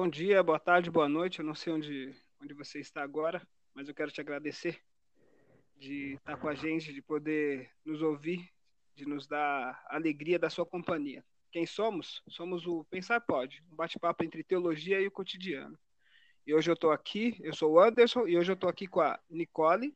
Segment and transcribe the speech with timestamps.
[0.00, 1.40] bom dia, boa tarde, boa noite.
[1.40, 4.80] Eu não sei onde, onde você está agora, mas eu quero te agradecer
[5.76, 8.48] de estar com a gente, de poder nos ouvir,
[8.96, 11.22] de nos dar alegria da sua companhia.
[11.52, 12.22] Quem somos?
[12.30, 15.78] Somos o Pensar Pode, um bate-papo entre teologia e o cotidiano.
[16.46, 19.02] E hoje eu estou aqui, eu sou o Anderson, e hoje eu estou aqui com
[19.02, 19.94] a Nicole.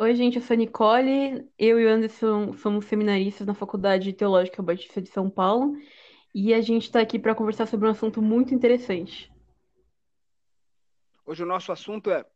[0.00, 1.46] Oi, gente, eu sou a Nicole.
[1.58, 5.76] Eu e o Anderson somos seminaristas na Faculdade Teológica Batista de São Paulo.
[6.34, 9.32] E a gente está aqui para conversar sobre um assunto muito interessante.
[11.24, 12.26] Hoje o nosso assunto é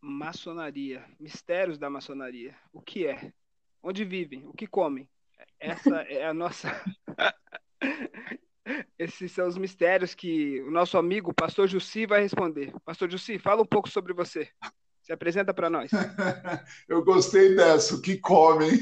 [0.00, 2.54] maçonaria, mistérios da maçonaria.
[2.72, 3.32] O que é?
[3.82, 4.46] Onde vivem?
[4.46, 5.08] O que comem?
[5.58, 6.70] Essa é a nossa.
[8.96, 12.72] Esses são os mistérios que o nosso amigo Pastor Jussi vai responder.
[12.84, 14.48] Pastor Jussi, fala um pouco sobre você.
[15.10, 15.90] Se apresenta para nós.
[16.88, 18.70] Eu gostei dessa, o que comem.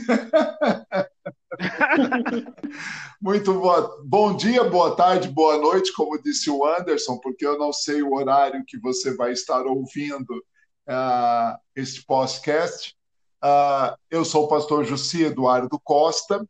[3.18, 7.72] Muito boa, bom dia, boa tarde, boa noite, como disse o Anderson, porque eu não
[7.72, 10.44] sei o horário que você vai estar ouvindo
[10.86, 12.94] uh, este podcast.
[13.42, 16.46] Uh, eu sou o pastor Jussi Eduardo Costa,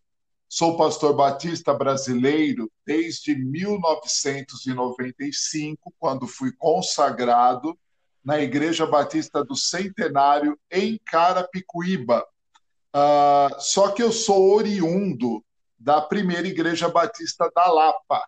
[0.48, 7.78] sou pastor batista brasileiro desde 1995, quando fui consagrado
[8.24, 12.26] na Igreja Batista do Centenário, em Carapicuíba.
[12.94, 15.44] Uh, só que eu sou oriundo
[15.78, 18.22] da primeira Igreja Batista da Lapa.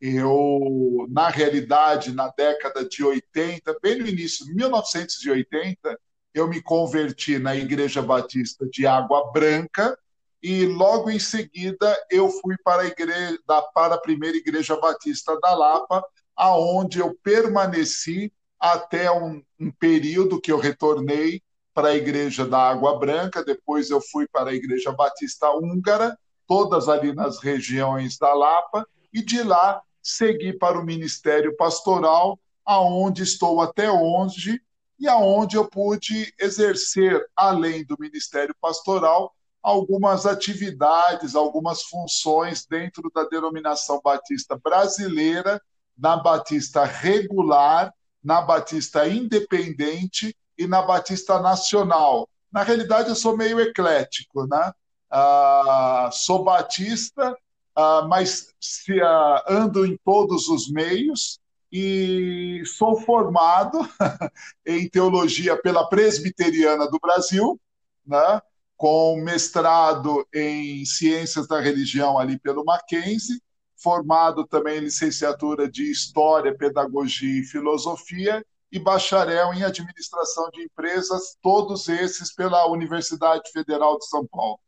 [0.00, 5.98] Eu, na realidade, na década de 80, bem no início, 1980,
[6.34, 9.96] eu me converti na Igreja Batista de Água Branca
[10.42, 13.38] e logo em seguida eu fui para a igreja
[13.74, 16.04] para a primeira Igreja Batista da Lapa,
[16.36, 21.42] aonde eu permaneci até um, um período que eu retornei
[21.74, 26.88] para a Igreja da Água Branca, depois eu fui para a Igreja Batista Húngara, todas
[26.88, 33.60] ali nas regiões da Lapa, e de lá segui para o Ministério Pastoral, aonde estou
[33.60, 34.60] até hoje
[34.98, 43.24] e aonde eu pude exercer, além do Ministério Pastoral, algumas atividades, algumas funções dentro da
[43.24, 45.60] denominação batista brasileira,
[45.98, 47.92] na Batista regular,
[48.26, 52.28] na Batista independente e na Batista Nacional.
[52.52, 54.72] Na realidade, eu sou meio eclético, né?
[55.08, 57.38] Ah, sou batista,
[57.76, 61.38] ah, mas se, ah, ando em todos os meios
[61.70, 63.78] e sou formado
[64.66, 67.60] em teologia pela Presbiteriana do Brasil,
[68.04, 68.42] né?
[68.76, 73.40] com mestrado em ciências da religião ali pelo Mackenzie,
[73.76, 81.36] formado também em licenciatura de História, Pedagogia e Filosofia e bacharel em administração de empresas,
[81.40, 84.58] todos esses pela Universidade Federal de São Paulo.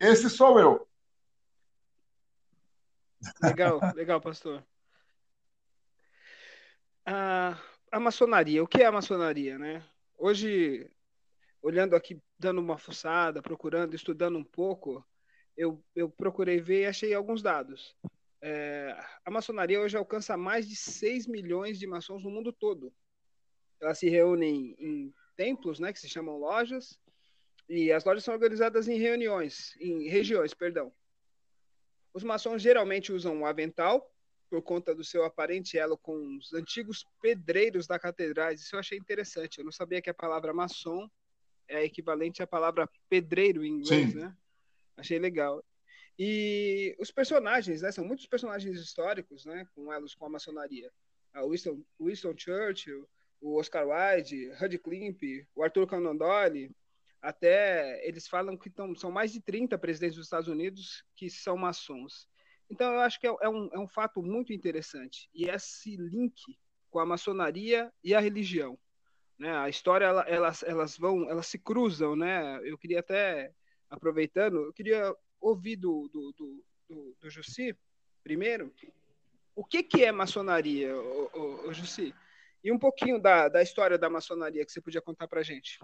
[0.00, 0.88] Esse sou eu.
[3.42, 4.64] Legal, legal, pastor.
[7.06, 9.84] A, maçonaria, o que é a maçonaria, né?
[10.16, 10.90] Hoje,
[11.62, 15.04] olhando aqui, dando uma fuçada, procurando, estudando um pouco,
[15.56, 17.96] eu, eu procurei ver e achei alguns dados.
[18.42, 22.92] É, a maçonaria hoje alcança mais de 6 milhões de maçons no mundo todo.
[23.80, 26.98] Elas se reúnem em templos, né, que se chamam lojas,
[27.68, 30.92] e as lojas são organizadas em reuniões, em regiões, perdão.
[32.12, 34.14] Os maçons geralmente usam um avental,
[34.54, 38.60] por conta do seu aparente elo com os antigos pedreiros da catedrais.
[38.60, 39.58] Isso eu achei interessante.
[39.58, 41.08] Eu não sabia que a palavra maçom
[41.66, 44.18] é equivalente à palavra pedreiro em inglês, Sim.
[44.18, 44.36] né?
[44.96, 45.62] Achei legal.
[46.18, 47.90] E os personagens, né?
[47.90, 49.66] São muitos personagens históricos, né?
[49.74, 50.90] Com elos com a maçonaria.
[51.36, 53.08] O Winston, Winston Churchill,
[53.40, 55.22] o Oscar Wilde, Rudd Klimp,
[55.54, 56.70] o Arthur Conan Doyle,
[57.20, 61.56] até eles falam que tão, são mais de 30 presidentes dos Estados Unidos que são
[61.56, 62.28] maçons.
[62.70, 65.28] Então eu acho que é, é, um, é um fato muito interessante.
[65.34, 66.56] E esse link
[66.90, 68.78] com a maçonaria e a religião.
[69.38, 69.50] Né?
[69.50, 72.60] A história, ela, elas, elas vão, elas se cruzam, né?
[72.62, 73.52] Eu queria até,
[73.94, 77.76] aproveitando, eu queria ouvir do, do, do, do, do Jussi,
[78.22, 78.72] primeiro,
[79.54, 82.14] o que, que é maçonaria, o, o Jussi?
[82.62, 85.78] E um pouquinho da, da história da maçonaria que você podia contar para a gente.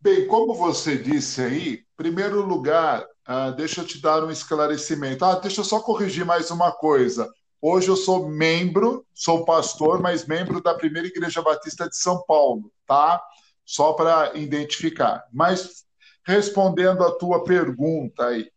[0.00, 5.24] Bem, como você disse aí, primeiro lugar, ah, deixa eu te dar um esclarecimento.
[5.24, 7.32] Ah, deixa eu só corrigir mais uma coisa.
[7.60, 12.70] Hoje eu sou membro, sou pastor, mas membro da Primeira Igreja Batista de São Paulo,
[12.86, 13.22] tá?
[13.64, 15.24] Só para identificar.
[15.32, 15.85] Mas
[16.26, 18.50] respondendo a tua pergunta aí,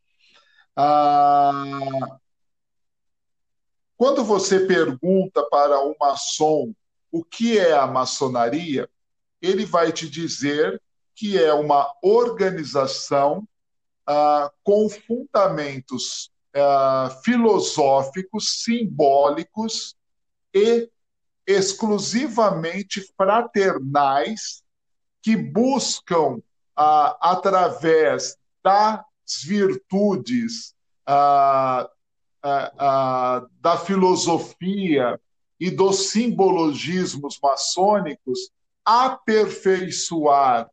[0.75, 2.19] ah,
[3.95, 6.73] quando você pergunta para um maçom
[7.11, 8.89] o que é a maçonaria,
[9.41, 10.81] ele vai te dizer
[11.15, 13.47] que é uma organização
[14.05, 19.95] ah, com fundamentos uh, filosóficos, simbólicos
[20.53, 20.89] e
[21.45, 24.63] exclusivamente fraternais
[25.21, 26.41] que buscam,
[26.79, 29.03] uh, através das
[29.43, 30.73] virtudes
[31.07, 31.89] uh,
[33.61, 35.19] da filosofia
[35.59, 38.49] e dos simbologismos maçônicos,
[38.85, 40.69] aperfeiçoar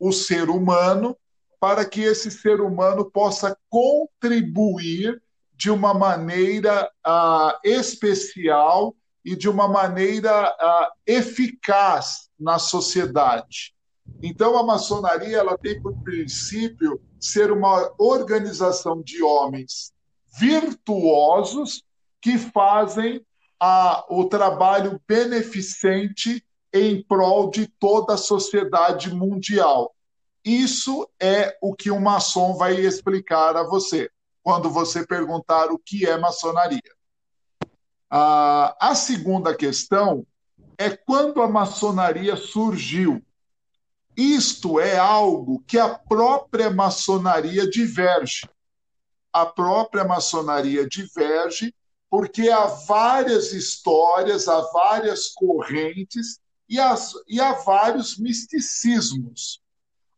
[0.00, 1.14] o ser humano
[1.60, 5.22] para que esse ser humano possa contribuir
[5.54, 13.74] de uma maneira uh, especial e de uma maneira uh, eficaz na sociedade.
[14.22, 19.92] Então, a maçonaria ela tem por princípio ser uma organização de homens
[20.38, 21.82] virtuosos
[22.20, 23.24] que fazem
[23.58, 29.94] a, o trabalho beneficente em prol de toda a sociedade mundial.
[30.44, 34.10] Isso é o que um maçom vai explicar a você
[34.42, 36.80] quando você perguntar o que é maçonaria.
[38.10, 40.26] a segunda questão
[40.78, 43.22] é quando a maçonaria surgiu.
[44.16, 48.48] Isto é algo que a própria maçonaria diverge.
[49.32, 51.74] A própria maçonaria diverge
[52.10, 56.76] porque há várias histórias, há várias correntes e,
[57.28, 59.62] e há vários misticismos.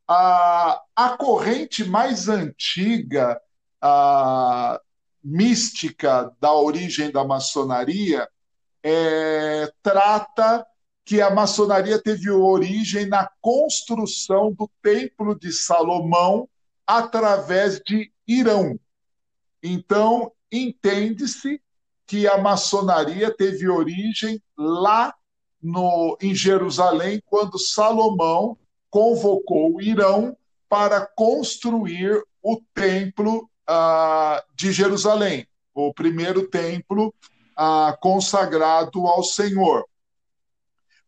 [0.08, 3.40] A, a corrente mais antiga,
[3.80, 4.80] a,
[5.22, 8.28] mística da origem da maçonaria,
[8.82, 10.66] é, trata
[11.04, 16.48] que a maçonaria teve origem na construção do Templo de Salomão
[16.86, 18.78] através de Irão.
[19.62, 21.60] Então, entende-se
[22.06, 25.14] que a maçonaria teve origem lá
[25.62, 28.58] no, em Jerusalém, quando Salomão
[28.90, 30.36] convocou o Irão
[30.68, 37.14] para construir o templo ah, de Jerusalém, o primeiro templo
[37.56, 39.86] ah, consagrado ao Senhor.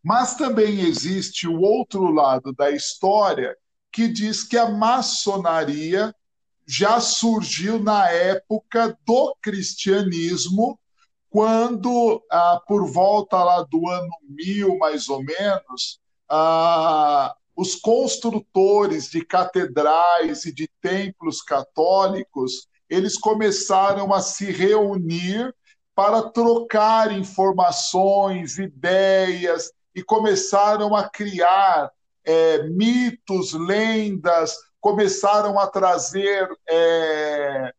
[0.04, 3.56] Mas também existe o outro lado da história
[3.90, 6.14] que diz que a maçonaria
[6.66, 10.78] já surgiu na época do cristianismo,
[11.30, 15.98] quando, ah, por volta lá do ano mil, mais ou menos,
[16.28, 25.54] ah, os construtores de catedrais e de templos católicos, eles começaram a se reunir
[25.94, 31.90] para trocar informações, ideias, e começaram a criar
[32.24, 37.72] é, mitos, lendas, começaram a trazer é,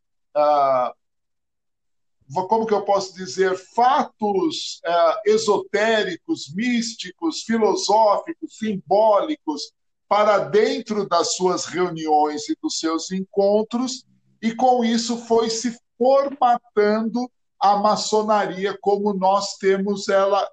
[2.48, 9.74] como que eu posso dizer, fatos é, esotéricos, místicos, filosóficos, simbólicos
[10.08, 14.06] para dentro das suas reuniões e dos seus encontros,
[14.42, 17.30] e com isso foi se formatando
[17.60, 20.48] a maçonaria como nós temos ela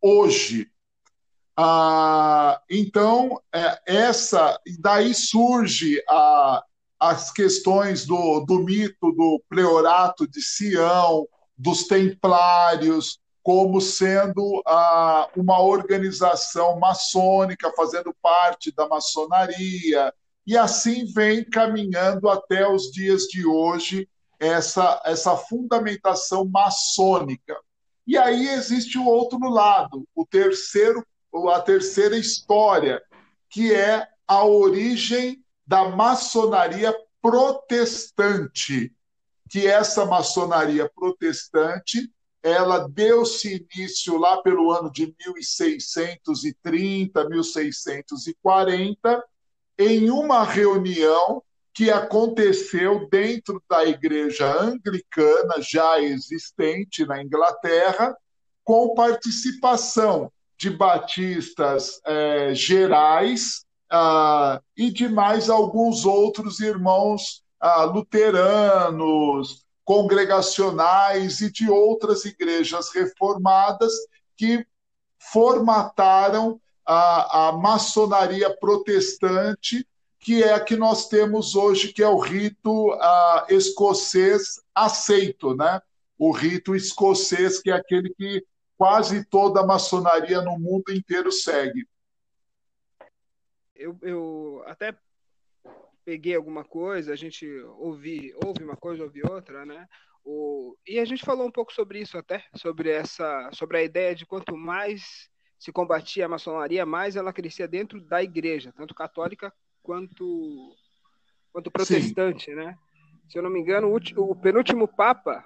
[0.00, 0.70] hoje.
[1.60, 6.62] Ah, então, é, essa, daí surge a,
[7.00, 11.26] as questões do, do mito do pleorato de Sião,
[11.56, 20.14] dos templários, como sendo ah, uma organização maçônica, fazendo parte da maçonaria,
[20.46, 27.56] e assim vem caminhando até os dias de hoje essa, essa fundamentação maçônica.
[28.06, 33.02] E aí existe o outro lado, o terceiro, a terceira história,
[33.48, 38.92] que é a origem da maçonaria protestante,
[39.48, 42.10] que essa maçonaria protestante
[42.42, 49.24] ela deu-se início lá pelo ano de 1630, 1640,
[49.78, 51.42] em uma reunião
[51.74, 58.16] que aconteceu dentro da igreja anglicana já existente na Inglaterra,
[58.64, 69.64] com participação de batistas eh, gerais ah, e de mais alguns outros irmãos ah, luteranos,
[69.84, 73.92] congregacionais e de outras igrejas reformadas
[74.36, 74.66] que
[75.32, 79.86] formataram a, a maçonaria protestante,
[80.18, 85.80] que é a que nós temos hoje, que é o rito ah, escocês aceito, né?
[86.18, 88.44] O rito escocês, que é aquele que
[88.78, 91.86] quase toda a maçonaria no mundo inteiro segue
[93.78, 94.94] eu, eu até
[96.04, 99.86] peguei alguma coisa, a gente ouvi, ouve uma coisa, ouve outra, né?
[100.24, 104.14] O, e a gente falou um pouco sobre isso até, sobre essa, sobre a ideia
[104.14, 109.52] de quanto mais se combatia a maçonaria, mais ela crescia dentro da igreja, tanto católica
[109.82, 110.74] quanto
[111.52, 112.54] quanto protestante, Sim.
[112.54, 112.78] né?
[113.28, 115.44] se eu não me engano, o, o penúltimo Papa,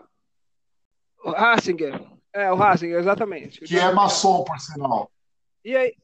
[1.24, 2.00] Ratzinger,
[2.32, 3.60] é, o Ratzinger, exatamente.
[3.60, 5.10] Que é maçom, por sinal.
[5.64, 5.94] E aí,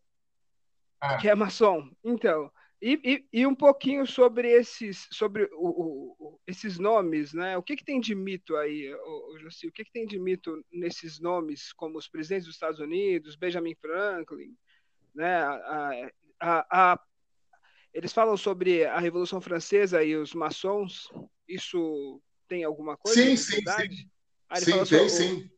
[1.03, 1.17] é.
[1.17, 1.91] que é maçom.
[2.05, 3.01] Então, e,
[3.33, 7.57] e, e, um pouquinho sobre esses, sobre o, o, esses nomes, né?
[7.57, 9.67] O que, que tem de mito aí, o, o, Jussi?
[9.67, 13.75] O que, que tem de mito nesses nomes, como os presidentes dos Estados Unidos, Benjamin
[13.75, 14.55] Franklin,
[15.15, 15.43] né?
[15.43, 17.01] A, a, a,
[17.93, 21.11] eles falam sobre a Revolução Francesa e os maçons.
[21.49, 23.21] Isso tem alguma coisa?
[23.21, 24.09] Sim, sim, sim.
[24.49, 25.51] Ah, sim, tem, sim.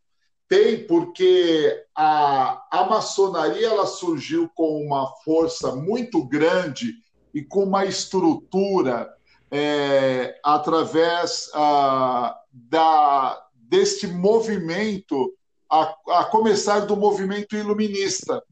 [0.50, 6.92] Tem, porque a, a maçonaria ela surgiu com uma força muito grande
[7.32, 9.08] e com uma estrutura
[9.48, 15.32] é, através ah, da, deste movimento,
[15.70, 18.42] a, a, começar do movimento iluminista.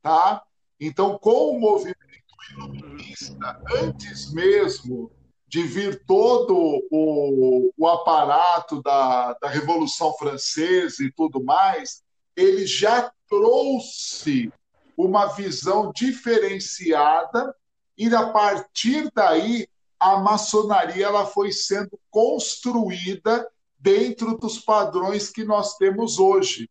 [0.00, 0.42] Tá?
[0.80, 1.98] Então, com o movimento
[2.52, 5.12] iluminista, antes mesmo
[5.54, 12.02] de vir todo o, o aparato da, da Revolução Francesa e tudo mais,
[12.34, 14.52] ele já trouxe
[14.96, 17.54] uma visão diferenciada
[17.96, 19.68] e a partir daí
[20.00, 26.68] a maçonaria ela foi sendo construída dentro dos padrões que nós temos hoje.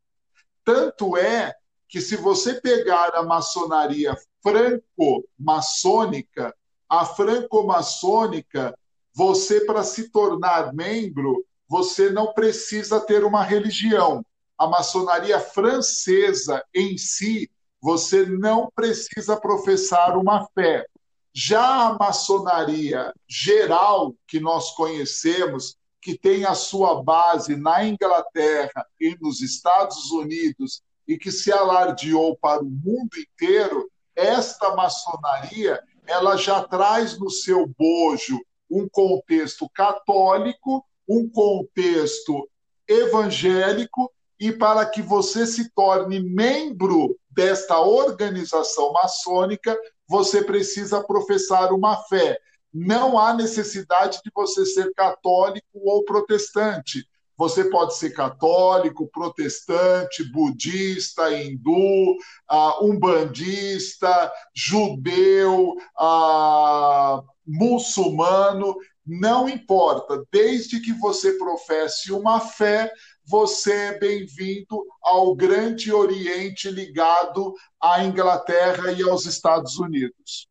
[0.66, 1.56] Tanto é
[1.88, 6.54] que se você pegar a maçonaria franco-maçônica,
[6.94, 8.78] a franco-maçônica,
[9.16, 14.24] você para se tornar membro, você não precisa ter uma religião.
[14.56, 17.50] A maçonaria francesa em si,
[17.82, 20.86] você não precisa professar uma fé.
[21.34, 29.18] Já a maçonaria geral que nós conhecemos, que tem a sua base na Inglaterra e
[29.20, 36.64] nos Estados Unidos e que se alardeou para o mundo inteiro, esta maçonaria ela já
[36.64, 42.50] traz no seu bojo um contexto católico, um contexto
[42.88, 51.98] evangélico e para que você se torne membro desta organização maçônica, você precisa professar uma
[52.04, 52.38] fé.
[52.74, 57.08] Não há necessidade de você ser católico ou protestante.
[57.38, 62.16] Você pode ser católico, protestante, budista, hindu,
[62.52, 68.76] uh, umbandista, judeu, uh, muçulmano,
[69.06, 72.92] não importa, desde que você professe uma fé,
[73.26, 80.48] você é bem-vindo ao Grande Oriente ligado à Inglaterra e aos Estados Unidos.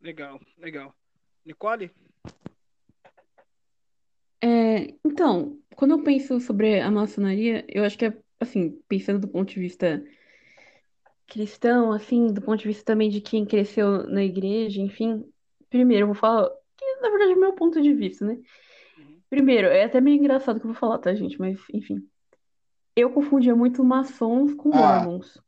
[0.00, 0.94] Legal, legal.
[1.44, 1.90] Nicole?
[4.46, 9.28] É, então, quando eu penso sobre a maçonaria, eu acho que é, assim, pensando do
[9.28, 10.04] ponto de vista
[11.26, 15.24] cristão, assim, do ponto de vista também de quem cresceu na igreja, enfim,
[15.70, 16.50] primeiro eu vou falar
[17.00, 18.38] na verdade, é o meu ponto de vista, né?
[18.98, 19.18] Uhum.
[19.30, 21.38] Primeiro, é até meio engraçado que eu vou falar, tá, gente?
[21.38, 22.06] Mas, enfim.
[22.96, 25.04] Eu confundia muito maçons com ah.
[25.04, 25.38] mormons.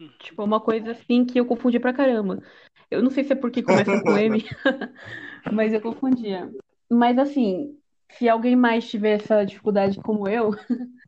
[0.00, 0.08] Hum.
[0.20, 2.42] Tipo, uma coisa assim que eu confundia pra caramba.
[2.90, 4.44] Eu não sei se é porque começa com M,
[5.52, 6.50] mas eu confundia.
[6.90, 7.78] Mas, assim,
[8.16, 10.50] se alguém mais tiver essa dificuldade como eu,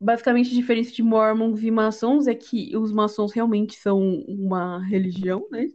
[0.00, 5.46] basicamente a diferença de mormons e maçons é que os maçons realmente são uma religião,
[5.50, 5.68] né?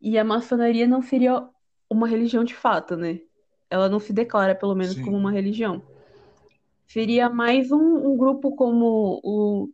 [0.00, 1.48] E a maçonaria não seria
[1.88, 3.20] uma religião de fato, né?
[3.70, 5.04] Ela não se declara, pelo menos, Sim.
[5.04, 5.82] como uma religião.
[6.86, 9.70] Seria mais um, um grupo, como o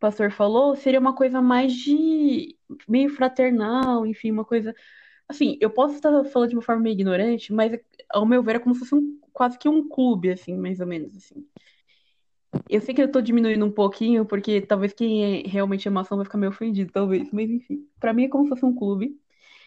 [0.00, 2.56] pastor falou, seria uma coisa mais de
[2.88, 4.74] meio fraternal, enfim, uma coisa.
[5.28, 7.78] Assim, eu posso estar falando de uma forma meio ignorante, mas
[8.10, 10.86] ao meu ver é como se fosse um, quase que um clube, assim, mais ou
[10.86, 11.46] menos, assim.
[12.68, 16.16] Eu sei que eu tô diminuindo um pouquinho, porque talvez quem é realmente é maçom
[16.16, 17.86] vai ficar meio ofendido, talvez, mas enfim.
[17.98, 19.18] Pra mim é como se fosse um clube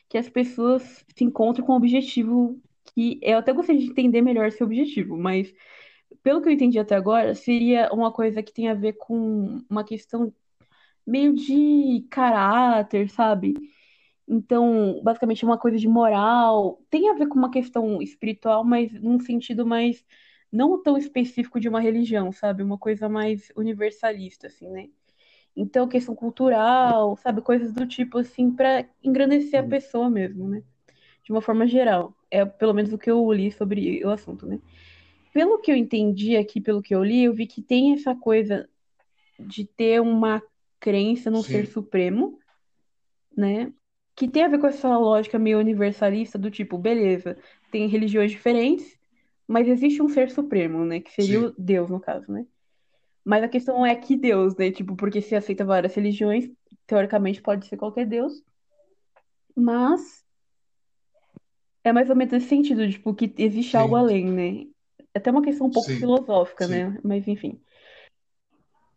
[0.09, 2.61] que as pessoas se encontram com um objetivo
[2.95, 5.53] que eu até gostaria de entender melhor esse objetivo, mas
[6.23, 9.83] pelo que eu entendi até agora, seria uma coisa que tem a ver com uma
[9.83, 10.33] questão
[11.05, 13.53] meio de caráter, sabe?
[14.27, 16.81] Então, basicamente, é uma coisa de moral.
[16.89, 20.05] Tem a ver com uma questão espiritual, mas num sentido mais
[20.51, 22.61] não tão específico de uma religião, sabe?
[22.61, 24.89] Uma coisa mais universalista, assim, né?
[25.55, 30.61] Então, questão cultural, sabe, coisas do tipo assim, para engrandecer a pessoa mesmo, né?
[31.23, 32.13] De uma forma geral.
[32.29, 34.59] É pelo menos o que eu li sobre o assunto, né?
[35.33, 38.69] Pelo que eu entendi aqui, pelo que eu li, eu vi que tem essa coisa
[39.39, 40.41] de ter uma
[40.79, 41.51] crença no Sim.
[41.51, 42.37] ser supremo,
[43.35, 43.71] né?
[44.17, 47.37] Que tem a ver com essa lógica meio universalista do tipo, beleza,
[47.71, 48.97] tem religiões diferentes,
[49.47, 50.99] mas existe um ser supremo, né?
[50.99, 51.45] Que seria Sim.
[51.45, 52.45] o Deus, no caso, né?
[53.23, 54.71] Mas a questão é que Deus, né?
[54.71, 56.49] Tipo, porque se aceita várias religiões,
[56.87, 58.43] teoricamente pode ser qualquer Deus.
[59.55, 60.25] mas
[61.83, 64.67] é mais ou menos nesse sentido, tipo, que existe algo Sim, além, né?
[65.13, 66.99] É até uma questão um pouco sim, filosófica, né?
[67.03, 67.59] Mas enfim.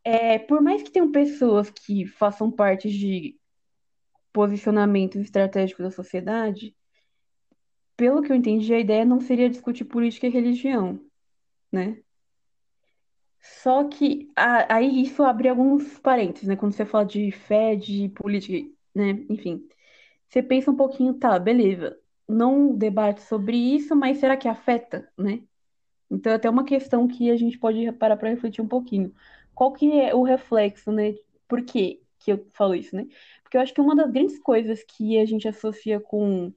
[0.02, 3.39] É, por mais que tenham pessoas que façam parte de
[4.32, 6.74] posicionamentos estratégicos da sociedade,
[7.96, 11.00] pelo que eu entendi, a ideia não seria discutir política e religião,
[11.72, 12.02] né?
[13.62, 16.56] Só que a- aí isso abre alguns parênteses, né?
[16.56, 19.10] Quando você fala de fé, de política, né?
[19.30, 19.66] Enfim,
[20.28, 21.98] você pensa um pouquinho, tá, beleza.
[22.28, 25.42] Não debate sobre isso, mas será que afeta, né?
[26.10, 29.14] Então, é até uma questão que a gente pode parar para refletir um pouquinho.
[29.54, 31.14] Qual que é o reflexo, né?
[31.48, 33.06] Por que que eu falo isso, né?
[33.50, 36.52] Porque eu acho que uma das grandes coisas que a gente associa com,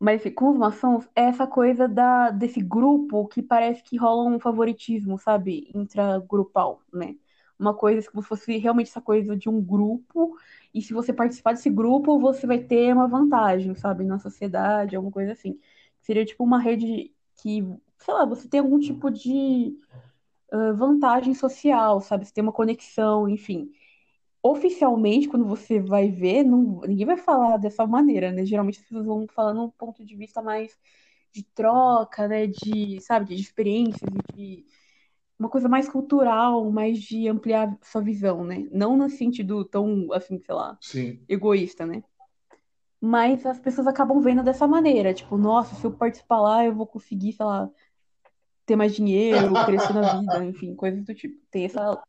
[0.00, 4.40] mas com os maçons é essa coisa da, desse grupo que parece que rola um
[4.40, 5.70] favoritismo, sabe?
[5.74, 7.16] Intragrupal, né?
[7.58, 10.38] Uma coisa como se fosse realmente essa coisa de um grupo,
[10.72, 14.04] e se você participar desse grupo, você vai ter uma vantagem, sabe?
[14.04, 15.60] Na sociedade, alguma coisa assim.
[16.00, 17.62] Seria tipo uma rede que,
[17.98, 19.76] sei lá, você tem algum tipo de
[20.50, 22.24] ah, vantagem social, sabe?
[22.24, 23.70] Você tem uma conexão, enfim.
[24.50, 28.46] Oficialmente, quando você vai ver, não, ninguém vai falar dessa maneira, né?
[28.46, 30.76] Geralmente as pessoas vão falar num ponto de vista mais
[31.32, 32.46] de troca, né?
[32.46, 34.64] De, sabe, de experiências, de
[35.38, 38.66] uma coisa mais cultural, mais de ampliar sua visão, né?
[38.72, 41.20] Não no sentido tão, assim, sei lá, sim.
[41.28, 42.02] egoísta, né?
[43.00, 46.86] Mas as pessoas acabam vendo dessa maneira, tipo, nossa, se eu participar lá, eu vou
[46.86, 47.70] conseguir, sei lá,
[48.66, 51.40] ter mais dinheiro, crescer na vida, enfim, coisas do tipo.
[51.50, 52.02] Tem essa,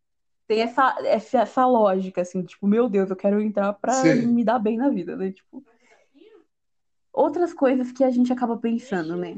[0.50, 4.44] tem essa, essa, essa lógica, assim, tipo, meu Deus, eu quero entrar pra Sim, me
[4.44, 5.32] dar bem na vida, né?
[5.32, 5.64] Tipo,
[7.14, 9.36] outras coisas que a gente acaba pensando, né?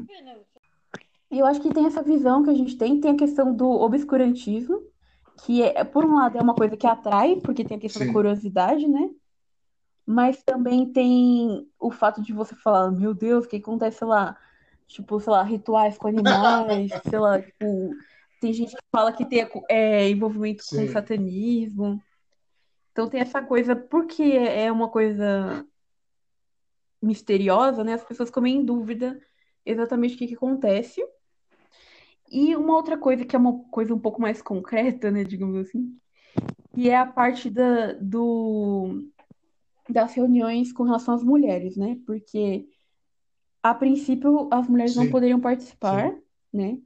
[1.30, 3.70] E eu acho que tem essa visão que a gente tem, tem a questão do
[3.70, 4.82] obscurantismo,
[5.44, 8.08] que é, por um lado é uma coisa que atrai, porque tem a questão da
[8.08, 8.14] sim.
[8.14, 9.10] curiosidade, né?
[10.06, 14.38] Mas também tem o fato de você falar, meu Deus, o que acontece lá?
[14.88, 17.94] Tipo, sei lá, rituais com animais, sei lá, tipo,
[18.42, 22.02] tem gente que fala que tem é, envolvimento com Sim, satanismo.
[22.92, 25.66] Então tem essa coisa, porque é uma coisa
[27.00, 27.94] misteriosa, né?
[27.94, 29.22] As pessoas ficam meio em dúvida
[29.64, 31.02] exatamente o que que acontece.
[32.32, 35.96] E uma outra coisa que é uma coisa um pouco mais concreta, né, digamos assim,
[36.74, 39.06] que é a parte da, do,
[39.88, 42.00] das reuniões com relação às mulheres, né?
[42.08, 42.68] Porque
[43.62, 45.44] a princípio as mulheres não sim, poderiam sim.
[45.44, 46.18] participar,
[46.52, 46.80] né?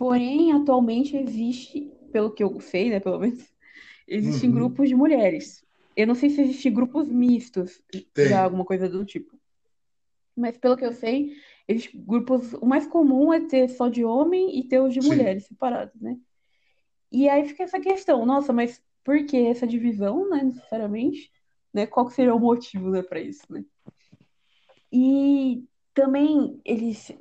[0.00, 3.38] Porém, atualmente existe, pelo que eu sei, né, pelo menos,
[4.08, 4.56] existem Uhum.
[4.56, 5.62] grupos de mulheres.
[5.94, 7.82] Eu não sei se existem grupos mistos,
[8.16, 9.38] já alguma coisa do tipo.
[10.34, 11.36] Mas pelo que eu sei,
[11.68, 12.54] existem grupos.
[12.54, 15.08] O mais comum é ter só de homem e ter os de sim.
[15.08, 16.16] mulheres separados, né?
[17.12, 21.30] E aí fica essa questão, nossa, mas por que essa divisão, né, necessariamente?
[21.74, 21.86] Né?
[21.86, 23.62] Qual que seria o motivo, né, para isso, né?
[24.90, 27.12] E também eles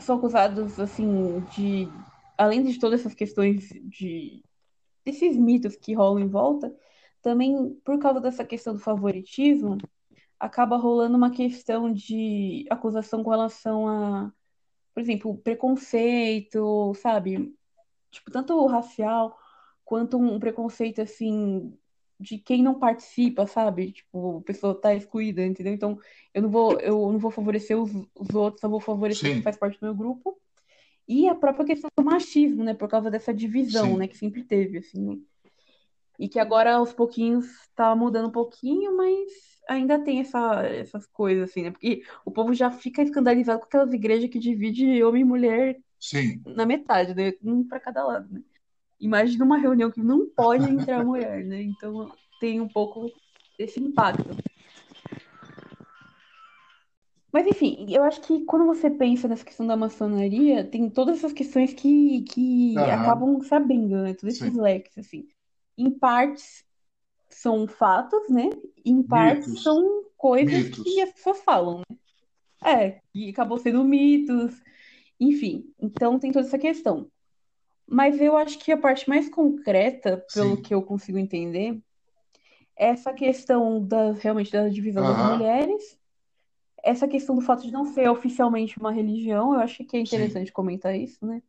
[0.00, 1.88] são acusados, assim, de,
[2.38, 4.44] além de todas essas questões de,
[5.04, 6.74] desses mitos que rolam em volta,
[7.20, 9.76] também por causa dessa questão do favoritismo,
[10.38, 14.32] acaba rolando uma questão de acusação com relação a,
[14.94, 17.52] por exemplo, preconceito, sabe?
[18.10, 19.36] Tipo, tanto racial
[19.84, 21.76] quanto um preconceito, assim,
[22.20, 23.92] de quem não participa, sabe?
[23.92, 25.72] Tipo, a pessoa tá excluída, entendeu?
[25.72, 25.98] Então,
[26.32, 29.42] eu não vou, eu não vou favorecer os, os outros, eu vou favorecer quem Sim,
[29.42, 30.38] faz parte do meu grupo.
[31.08, 32.74] E a própria questão do machismo, né?
[32.74, 34.04] Por causa dessa divisão, né?
[34.04, 35.18] sim, Que sempre teve, assim, né?
[36.18, 39.30] E que agora, aos pouquinhos, tá mudando um pouquinho, mas
[39.68, 41.70] ainda tem essa, essas coisas, assim, né?
[41.70, 46.42] Porque o povo já fica escandalizado com aquelas igrejas que divide homem e mulher sim.
[46.44, 47.32] na metade, né?
[47.42, 48.42] Um pra cada lado, né?
[49.00, 51.62] Imagina uma reunião que não pode entrar mulher, né?
[51.62, 53.10] Então tem um pouco
[53.56, 54.36] desse impacto.
[57.32, 61.32] Mas enfim, eu acho que quando você pensa nessa questão da maçonaria, tem todas essas
[61.32, 64.14] questões que, que Aham, acabam se abrindo, né?
[64.14, 64.58] Todos esses sim.
[64.58, 65.26] leques, assim.
[65.76, 66.64] Em partes
[67.30, 68.44] são fatos, né?
[68.84, 71.02] Em partes Mitos, são coisas que mitos.
[71.02, 71.96] as pessoas falam, né?
[72.64, 74.62] É, e acabou sendo mitos,
[75.20, 75.72] enfim.
[75.80, 77.10] Então tem toda essa questão.
[77.86, 80.62] Mas eu acho que a parte mais concreta, pelo Sim.
[80.62, 81.80] que eu consigo entender,
[82.76, 85.98] é essa questão da, realmente da divisão das Aham, mulheres,
[86.84, 90.40] essa questão do fato de não ser oficialmente uma religião, eu acho que é sim,
[90.40, 91.42] interessante comentar isso, né?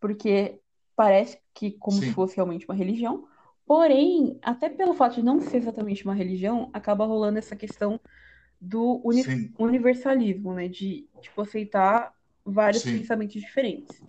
[0.00, 0.60] Porque
[0.96, 3.28] parece que como se sim, fosse realmente uma religião.
[3.66, 8.00] Porém, até pelo fato de não ser exatamente uma religião, acaba rolando essa questão
[8.60, 10.68] do uni- sim, universalismo, né?
[10.68, 14.02] De, tipo, aceitar vários sim, pensamentos diferentes.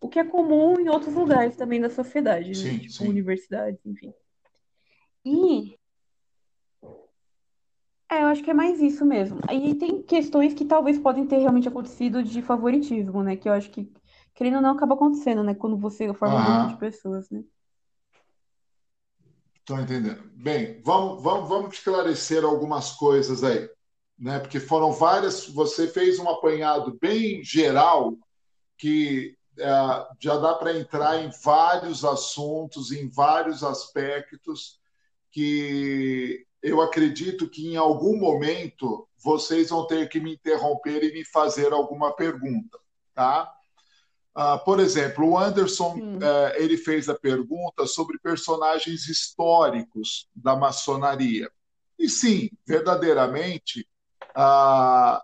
[0.00, 2.74] O que é comum em outros lugares também da sociedade, né?
[2.74, 3.08] sim, Tipo, sim.
[3.08, 4.14] universidades, enfim.
[5.24, 5.78] E
[8.10, 9.40] É, eu acho que é mais isso mesmo.
[9.48, 13.36] Aí tem questões que talvez podem ter realmente acontecido de favoritismo, né?
[13.36, 13.92] Que eu acho que,
[14.32, 15.54] querendo ou não, acaba acontecendo, né?
[15.54, 17.42] Quando você forma um grupo de pessoas, né?
[19.56, 20.22] Estou entendendo.
[20.34, 23.68] Bem, vamos, vamos, vamos esclarecer algumas coisas aí,
[24.16, 24.38] né?
[24.38, 25.48] Porque foram várias.
[25.48, 28.16] Você fez um apanhado bem geral
[28.78, 34.78] que é, já dá para entrar em vários assuntos, em vários aspectos
[35.32, 41.24] que eu acredito que em algum momento vocês vão ter que me interromper e me
[41.24, 42.78] fazer alguma pergunta,
[43.14, 43.52] tá?
[44.36, 51.50] Uh, por exemplo, o Anderson uh, ele fez a pergunta sobre personagens históricos da maçonaria.
[51.98, 53.88] E sim, verdadeiramente,
[54.36, 55.18] uh,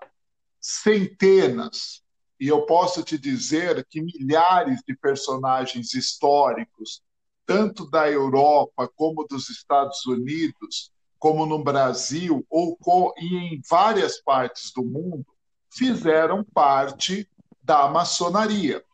[0.58, 2.02] centenas,
[2.40, 7.02] e eu posso te dizer que milhares de personagens históricos,
[7.44, 10.91] tanto da Europa como dos Estados Unidos,
[11.22, 12.76] como no Brasil ou
[13.16, 15.24] e em várias partes do mundo,
[15.70, 17.30] fizeram parte
[17.62, 18.85] da maçonaria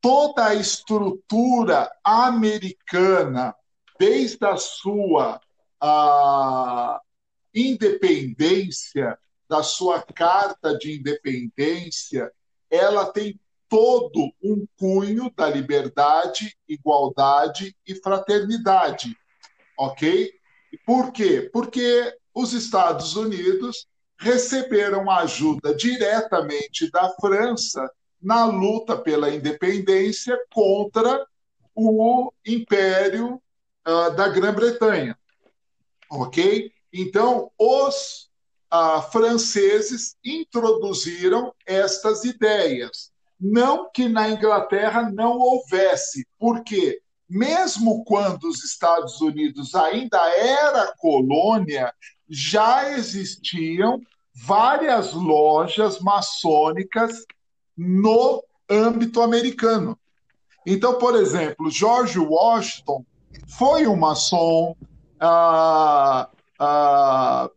[0.00, 3.56] toda a estrutura americana,
[3.98, 5.40] desde a sua
[5.80, 7.00] a,
[7.52, 12.30] independência, da sua carta de independência,
[12.70, 19.16] ela tem todo um cunho da liberdade, igualdade e fraternidade.
[19.76, 20.32] Ok?
[20.84, 21.48] Por quê?
[21.52, 23.86] Porque os Estados Unidos
[24.18, 31.26] receberam ajuda diretamente da França na luta pela independência contra
[31.74, 33.40] o Império
[33.86, 35.18] uh, da Grã-Bretanha.
[36.10, 36.72] Ok?
[36.92, 38.30] Então, os
[38.72, 43.12] uh, franceses introduziram estas ideias.
[43.38, 51.92] Não que na Inglaterra não houvesse, porque mesmo quando os Estados Unidos ainda era colônia,
[52.28, 54.00] já existiam
[54.34, 57.24] várias lojas maçônicas
[57.76, 59.98] no âmbito americano.
[60.66, 63.04] Então, por exemplo, George Washington
[63.46, 64.74] foi um maçom,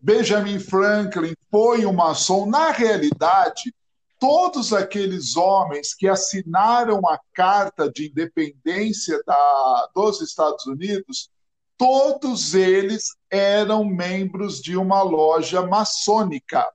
[0.02, 2.46] Benjamin Franklin foi um maçom.
[2.46, 3.74] Na realidade,
[4.20, 11.30] todos aqueles homens que assinaram a Carta de Independência da, dos Estados Unidos,
[11.78, 16.66] todos eles eram membros de uma loja maçônica.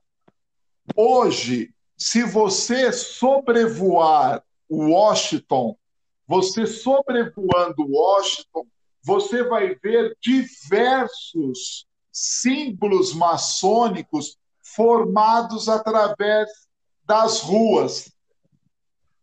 [0.95, 5.77] Hoje, se você sobrevoar Washington,
[6.27, 8.65] você sobrevoando Washington,
[9.03, 16.49] você vai ver diversos símbolos maçônicos formados através
[17.05, 18.11] das ruas.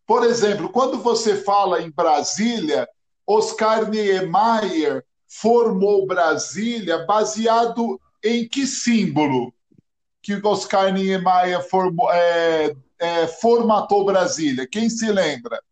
[0.07, 2.89] Por exemplo, quando você fala em Brasília,
[3.27, 9.55] Oscar Niemeyer formou Brasília baseado em que símbolo?
[10.23, 14.67] que Oscar Niemeyer formou, é, é, formatou Brasília?
[14.67, 15.63] Quem se lembra?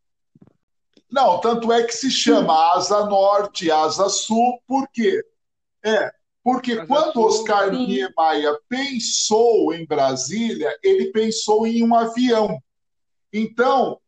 [1.10, 5.24] Não, tanto é que se chama Asa Norte, Asa Sul, por quê?
[5.82, 6.12] É,
[6.48, 7.86] porque Asa quando Sul, Oscar sim.
[7.86, 12.58] Niemeyer pensou em Brasília, ele pensou em um avião.
[13.30, 14.00] Então,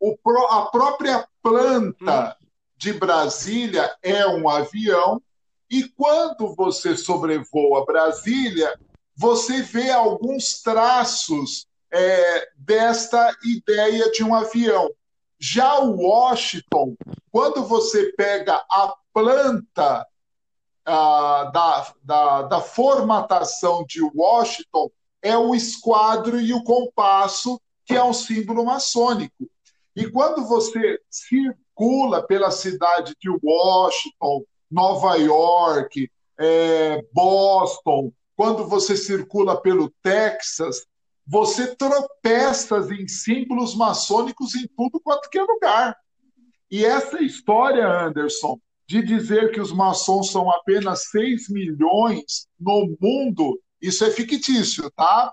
[0.48, 2.46] a própria planta hum.
[2.79, 5.20] de Brasília é um avião,
[5.70, 8.74] e quando você sobrevoa Brasília,
[9.14, 14.90] você vê alguns traços é, desta ideia de um avião.
[15.38, 16.96] Já o Washington,
[17.31, 20.07] quando você pega a planta
[20.90, 24.90] ah, da, da, da formatação de Washington,
[25.22, 29.48] é o esquadro e o compasso, que é um símbolo maçônico.
[29.94, 39.61] E quando você circula pela cidade de Washington, Nova York, é, Boston, quando você circula
[39.61, 40.87] pelo Texas,
[41.26, 45.96] você tropeça em símbolos maçônicos em tudo quanto que é lugar.
[46.70, 48.59] E essa história, Anderson,
[48.90, 55.33] de dizer que os maçons são apenas 6 milhões no mundo, isso é fictício, tá?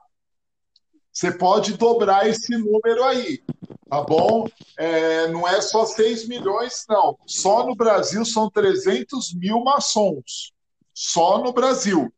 [1.11, 3.41] Você pode dobrar esse número aí,
[3.89, 4.47] tá bom?
[4.77, 7.17] É, não é só 6 milhões, não.
[7.25, 10.53] Só no Brasil são 300 mil maçons.
[10.93, 12.13] Só no Brasil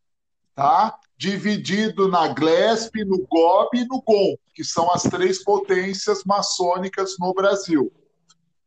[0.53, 0.99] tá?
[1.17, 7.33] dividido na GLESP, no GOB e no GOM, que são as três potências maçônicas no
[7.33, 7.89] Brasil.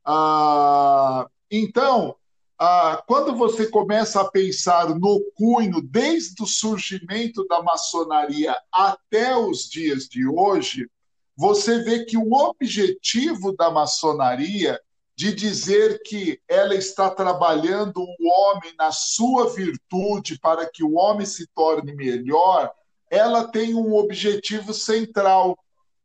[0.02, 2.16] Ah, então,
[2.58, 9.68] ah, quando você começa a pensar no cunho, desde o surgimento da maçonaria até os
[9.68, 10.88] dias de hoje,
[11.36, 14.78] você vê que o objetivo da maçonaria
[15.16, 21.26] de dizer que ela está trabalhando o homem na sua virtude para que o homem
[21.26, 22.72] se torne melhor,
[23.10, 25.58] ela tem um objetivo central,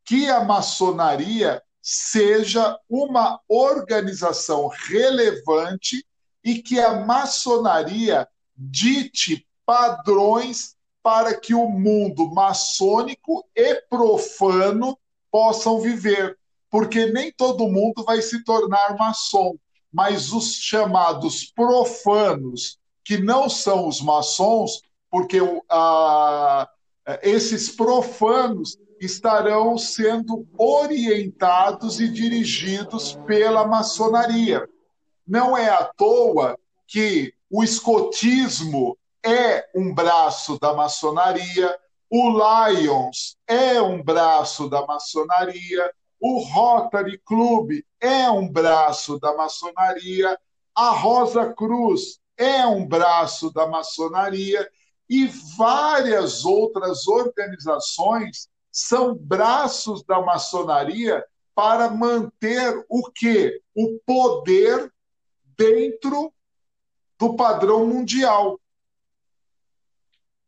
[0.03, 6.05] que a maçonaria seja uma organização relevante
[6.47, 14.97] e que a maçonaria dite padrões para que o mundo maçônico e profano
[15.29, 19.55] possam viver, porque nem todo mundo vai se tornar maçom,
[19.91, 24.81] mas os chamados profanos, que não são os maçons,
[25.11, 26.67] porque uh,
[27.23, 34.65] esses profanos estarão sendo orientados e dirigidos pela maçonaria.
[35.27, 41.77] Não é à toa que o escotismo é um braço da maçonaria,
[42.09, 50.37] o Lions é um braço da maçonaria, o Rotary Club é um braço da maçonaria,
[50.73, 54.69] a Rosa Cruz é um braço da maçonaria
[55.09, 63.59] e várias outras organizações são braços da maçonaria para manter o quê?
[63.75, 64.91] O poder
[65.57, 66.33] dentro
[67.17, 68.59] do padrão mundial.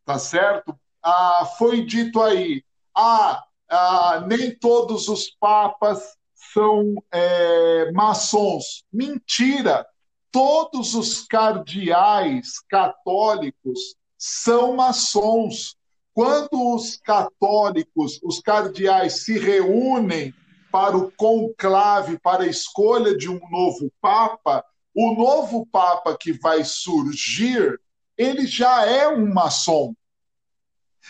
[0.05, 0.79] Tá certo?
[1.01, 2.63] Ah, foi dito aí,
[2.95, 6.17] ah, ah, nem todos os papas
[6.53, 8.83] são é, maçons.
[8.91, 9.85] Mentira!
[10.31, 15.75] Todos os cardeais católicos são maçons.
[16.13, 20.33] Quando os católicos, os cardeais, se reúnem
[20.71, 24.63] para o conclave, para a escolha de um novo papa,
[25.01, 27.79] o novo papa que vai surgir,
[28.17, 29.95] ele já é um maçom.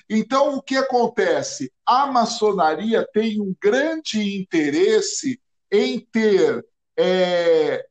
[0.07, 1.73] Então, o que acontece?
[1.83, 6.63] A maçonaria tem um grande interesse em ter
[6.95, 7.83] é,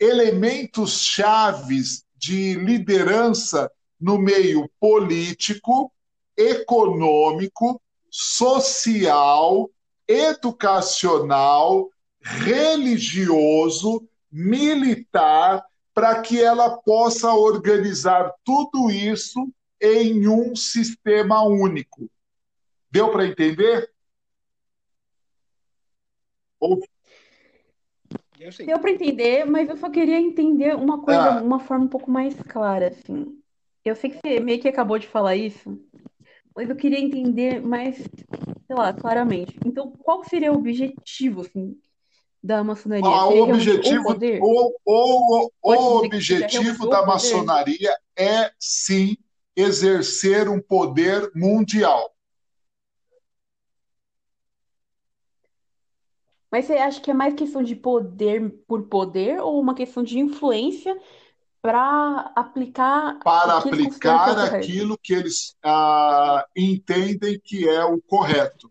[0.00, 5.92] elementos chaves de liderança no meio político,
[6.36, 7.80] econômico,
[8.10, 9.70] social,
[10.08, 11.88] educacional,
[12.20, 22.10] religioso, militar, para que ela possa organizar tudo isso em um sistema único.
[22.90, 23.90] Deu para entender?
[26.60, 26.82] Ou...
[28.38, 31.42] Deu para entender, mas eu só queria entender uma coisa, ah.
[31.42, 33.40] uma forma um pouco mais clara, assim.
[33.82, 35.82] Eu sei que você meio que acabou de falar isso,
[36.54, 39.58] mas eu queria entender mais, sei lá, claramente.
[39.64, 41.80] Então, qual seria o objetivo, assim,
[42.46, 43.04] da maçonaria?
[43.04, 49.16] Ah, o objetivo, o, o, o, o objetivo da maçonaria é, sim,
[49.56, 52.14] exercer um poder mundial.
[56.50, 60.18] Mas você acha que é mais questão de poder por poder ou uma questão de
[60.18, 60.96] influência
[61.60, 68.70] para aplicar para aplicar aquilo que eles ah, entendem que é o correto.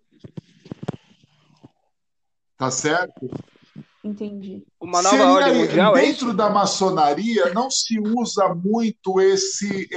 [2.57, 3.29] Tá certo?
[4.05, 4.63] Entendi.
[4.79, 9.89] Uma nova Seria, ordem mundial é dentro é da maçonaria não se usa muito esse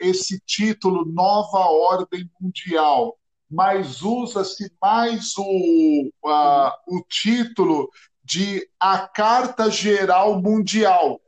[0.00, 3.18] esse título nova ordem mundial,
[3.50, 7.90] mas usa-se mais o, a, o título
[8.24, 11.20] de a Carta Geral Mundial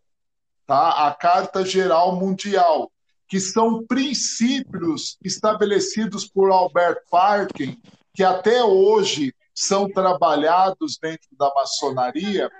[0.66, 1.06] tá?
[1.06, 2.90] a Carta Geral Mundial,
[3.28, 7.78] que são princípios estabelecidos por Albert Parkin,
[8.14, 12.50] que até hoje são trabalhados dentro da maçonaria,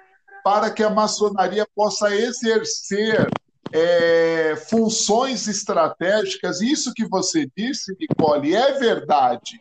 [0.44, 3.28] para que a maçonaria possa exercer
[3.72, 6.60] é, funções estratégicas.
[6.60, 9.60] Isso que você disse, Nicole, é verdade.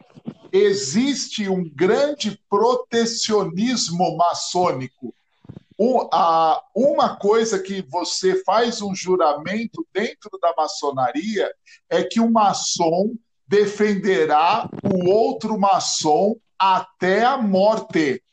[0.51, 5.13] Existe um grande protecionismo maçônico
[6.75, 11.51] uma coisa que você faz um juramento dentro da maçonaria
[11.89, 13.15] é que o maçom
[13.47, 18.23] defenderá o outro maçom até a morte.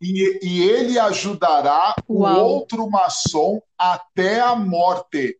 [0.00, 2.34] E, e ele ajudará Uau.
[2.34, 5.38] o outro maçom até a morte.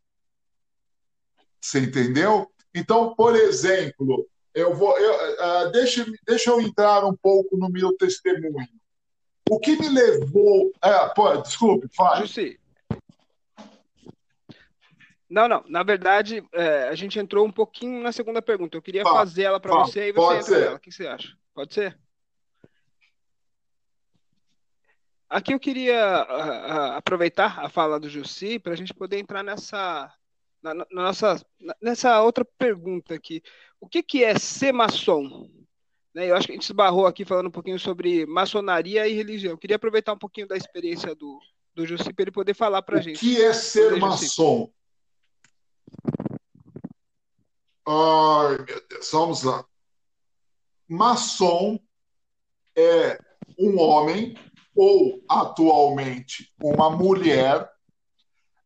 [1.61, 2.49] Você entendeu?
[2.73, 4.97] Então, por exemplo, eu vou.
[4.97, 8.69] Eu, uh, deixa, deixa eu entrar um pouco no meu testemunho.
[9.51, 10.73] O que me levou.
[10.83, 12.27] É, pô, desculpe, fale.
[12.27, 12.61] Jussi.
[15.35, 15.65] Não, não.
[15.67, 18.77] Na verdade, é, a gente entrou um pouquinho na segunda pergunta.
[18.77, 20.63] Eu queria fala, fazer ela para você e você Pode ser.
[20.63, 20.77] ela.
[20.77, 21.37] O que você acha?
[21.53, 21.99] Pode ser?
[25.29, 26.21] Aqui eu queria
[26.97, 30.09] aproveitar a fala do Jussi para a gente poder entrar nessa,
[30.63, 31.45] na, na, nossa,
[31.83, 33.43] nessa outra pergunta aqui.
[33.81, 35.51] O que, que é ser maçom?
[36.15, 36.31] Né?
[36.31, 39.55] Eu acho que a gente esbarrou aqui falando um pouquinho sobre maçonaria e religião.
[39.55, 41.41] Eu queria aproveitar um pouquinho da experiência do,
[41.75, 43.17] do Jussi para ele poder falar para a gente.
[43.17, 44.71] O que é ser maçom?
[47.87, 49.65] Ai, meu Deus, vamos lá.
[50.89, 51.79] Maçom
[52.75, 53.19] é
[53.59, 54.37] um homem
[54.75, 57.71] ou atualmente uma mulher.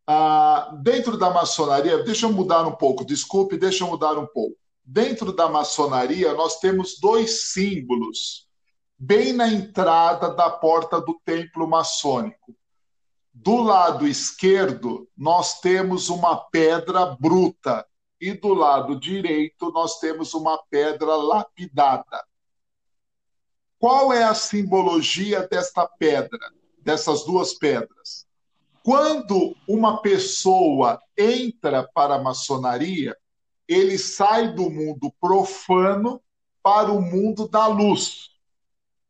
[0.06, 4.56] Ah, dentro da maçonaria, deixa eu mudar um pouco, desculpe, deixa eu mudar um pouco.
[4.84, 8.48] Dentro da maçonaria, nós temos dois símbolos
[8.96, 12.56] bem na entrada da porta do templo maçônico.
[13.34, 17.86] Do lado esquerdo, nós temos uma pedra bruta
[18.20, 22.24] e do lado direito, nós temos uma pedra lapidada.
[23.78, 28.26] Qual é a simbologia desta pedra, dessas duas pedras?
[28.82, 33.16] Quando uma pessoa entra para a maçonaria,
[33.68, 36.20] ele sai do mundo profano
[36.62, 38.30] para o mundo da luz,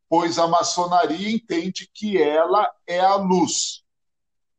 [0.07, 3.83] pois a maçonaria entende que ela é a luz.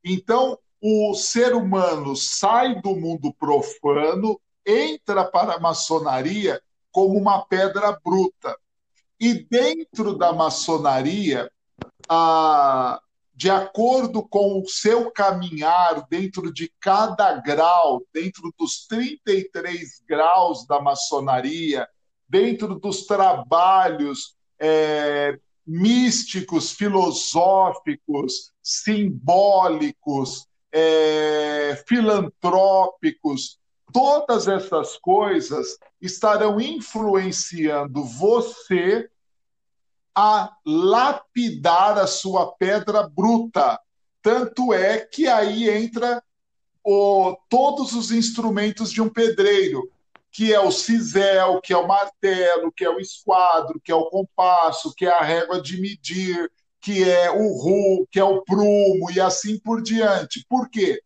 [0.03, 7.99] Então, o ser humano sai do mundo profano, entra para a maçonaria como uma pedra
[8.03, 8.57] bruta.
[9.19, 11.51] E dentro da maçonaria,
[13.35, 20.81] de acordo com o seu caminhar dentro de cada grau, dentro dos 33 graus da
[20.81, 21.87] maçonaria,
[22.29, 33.59] dentro dos trabalhos é, místicos, filosóficos, simbólicos, é, filantrópicos,
[33.93, 39.11] todas essas coisas estarão influenciando você
[40.15, 43.81] a lapidar a sua pedra bruta.
[44.23, 46.23] Tanto é que aí entra
[46.85, 49.91] o, todos os instrumentos de um pedreiro,
[50.31, 54.07] que é o cisel, que é o martelo, que é o esquadro, que é o
[54.07, 59.11] compasso, que é a régua de medir, que é o ru, que é o prumo
[59.11, 60.45] e assim por diante.
[60.49, 61.01] Por quê?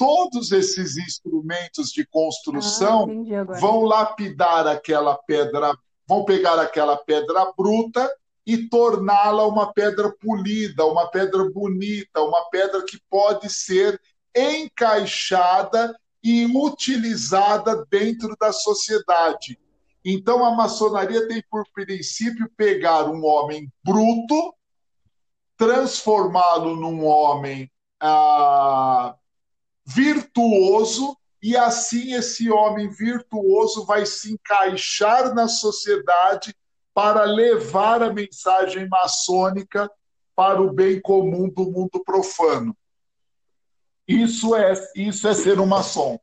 [0.00, 3.06] todos esses instrumentos de construção
[3.38, 5.76] ah, vão lapidar aquela pedra,
[6.08, 8.10] vão pegar aquela pedra bruta
[8.46, 14.00] e torná-la uma pedra polida, uma pedra bonita, uma pedra que pode ser
[14.34, 19.58] encaixada e utilizada dentro da sociedade.
[20.02, 24.54] Então, a maçonaria tem por princípio pegar um homem bruto,
[25.60, 27.70] transformá-lo num homem
[28.00, 29.14] ah,
[29.84, 36.56] virtuoso, e assim esse homem virtuoso vai se encaixar na sociedade
[36.94, 39.90] para levar a mensagem maçônica
[40.34, 42.74] para o bem comum do mundo profano.
[44.08, 46.18] Isso é, isso é ser um maçom.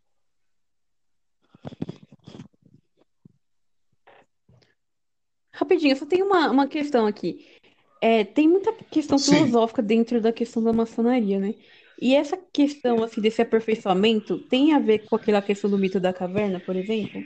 [5.52, 7.57] Rapidinho, só tem uma, uma questão aqui.
[8.02, 9.32] É, tem muita questão Sim.
[9.32, 11.56] filosófica dentro da questão da maçonaria, né?
[12.00, 16.14] E essa questão assim desse aperfeiçoamento tem a ver com aquela questão do mito da
[16.14, 17.24] caverna, por exemplo?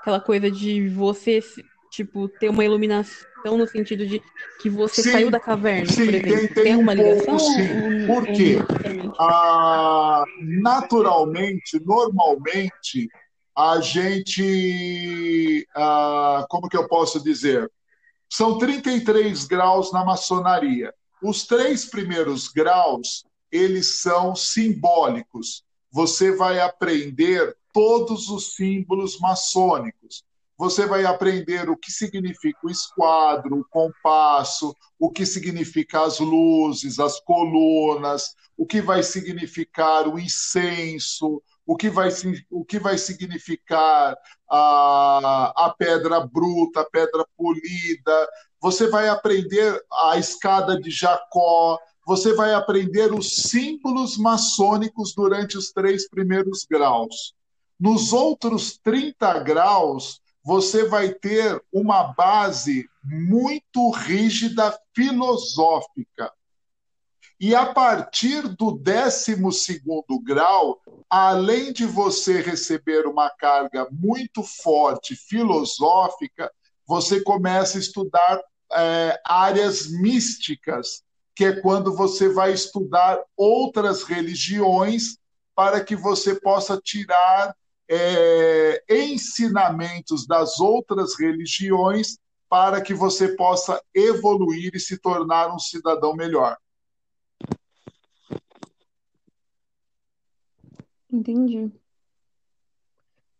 [0.00, 1.40] Aquela coisa de você,
[1.90, 4.22] tipo, ter uma iluminação no sentido de
[4.60, 6.38] que você sim, saiu da caverna, sim, por exemplo.
[6.38, 7.38] Tem, tem, tem uma ligação?
[7.38, 8.06] Pouco, sim.
[8.06, 8.56] Por quê?
[9.18, 10.24] Ah,
[10.62, 13.08] naturalmente, normalmente,
[13.56, 15.66] a gente.
[15.74, 17.70] Ah, como que eu posso dizer?
[18.34, 20.90] São 33 graus na maçonaria.
[21.22, 25.62] Os três primeiros graus eles são simbólicos.
[25.90, 30.24] Você vai aprender todos os símbolos maçônicos.
[30.56, 36.98] Você vai aprender o que significa o esquadro, o compasso, o que significa as luzes,
[36.98, 42.08] as colunas, o que vai significar o incenso, o que vai,
[42.50, 44.16] o que vai significar
[44.50, 48.28] a, a pedra bruta, a pedra polida.
[48.60, 55.70] Você vai aprender a escada de Jacó, você vai aprender os símbolos maçônicos durante os
[55.70, 57.34] três primeiros graus.
[57.78, 66.32] Nos outros 30 graus, você vai ter uma base muito rígida filosófica.
[67.42, 69.34] E a partir do 12
[70.22, 70.80] grau,
[71.10, 76.48] além de você receber uma carga muito forte filosófica,
[76.86, 78.40] você começa a estudar
[78.72, 81.02] é, áreas místicas
[81.34, 85.16] que é quando você vai estudar outras religiões
[85.52, 87.56] para que você possa tirar
[87.90, 92.18] é, ensinamentos das outras religiões
[92.48, 96.56] para que você possa evoluir e se tornar um cidadão melhor.
[101.12, 101.70] Entendi.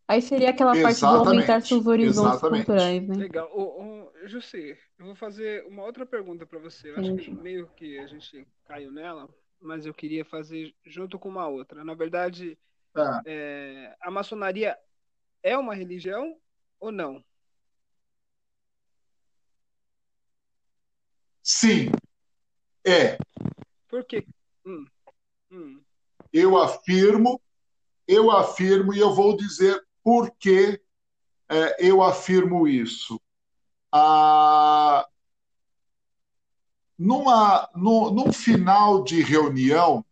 [0.06, 1.00] Aí seria aquela Exatamente.
[1.00, 2.66] parte do aumentar seus horizontes Exatamente.
[2.66, 3.16] culturais, né?
[3.16, 3.50] Legal.
[3.50, 6.90] Ô, ô, Jussi, eu vou fazer uma outra pergunta para você.
[6.90, 9.26] Eu acho que meio que a gente caiu nela,
[9.58, 11.82] mas eu queria fazer junto com uma outra.
[11.82, 12.58] Na verdade,
[12.94, 13.22] ah.
[13.24, 14.76] é, a maçonaria
[15.42, 16.36] é uma religião
[16.78, 17.24] ou não?
[21.42, 21.90] Sim,
[22.86, 23.16] é.
[23.88, 24.26] Por quê?
[24.64, 24.84] Hum,
[25.50, 25.82] hum.
[26.32, 27.40] Eu afirmo,
[28.12, 30.80] eu afirmo e eu vou dizer por que
[31.48, 33.20] é, eu afirmo isso.
[33.90, 35.06] Ah,
[36.98, 40.04] numa, no, num final de reunião,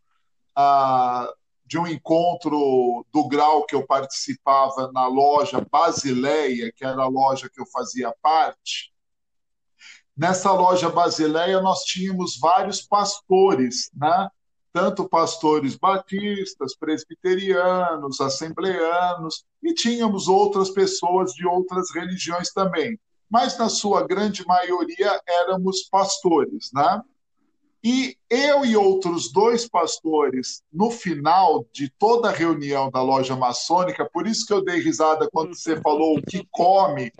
[0.57, 1.32] ah,
[1.64, 7.48] de um encontro do grau que eu participava na loja Basileia, que era a loja
[7.48, 8.92] que eu fazia parte,
[10.16, 14.28] nessa loja Basileia nós tínhamos vários pastores, né?
[14.73, 22.99] Tanto pastores batistas, presbiterianos, assembleanos, e tínhamos outras pessoas de outras religiões também.
[23.29, 27.01] Mas, na sua grande maioria, éramos pastores, né?
[27.83, 34.09] E eu e outros dois pastores, no final de toda a reunião da loja maçônica,
[34.12, 37.11] por isso que eu dei risada quando você falou o que come,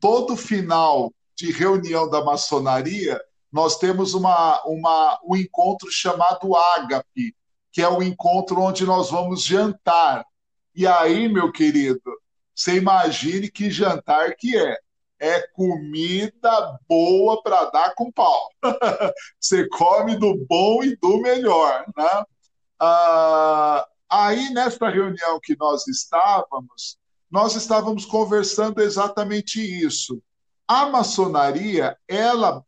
[0.00, 3.20] todo final de reunião da maçonaria,
[3.56, 7.34] nós temos uma, uma, um encontro chamado Ágape,
[7.72, 10.26] que é o encontro onde nós vamos jantar.
[10.74, 12.02] E aí, meu querido,
[12.54, 14.76] você imagine que jantar que é.
[15.18, 18.50] É comida boa para dar com pau.
[19.40, 21.86] você come do bom e do melhor.
[21.96, 22.24] Né?
[22.78, 26.98] Ah, aí, nesta reunião que nós estávamos,
[27.30, 30.22] nós estávamos conversando exatamente isso.
[30.68, 32.62] A maçonaria, ela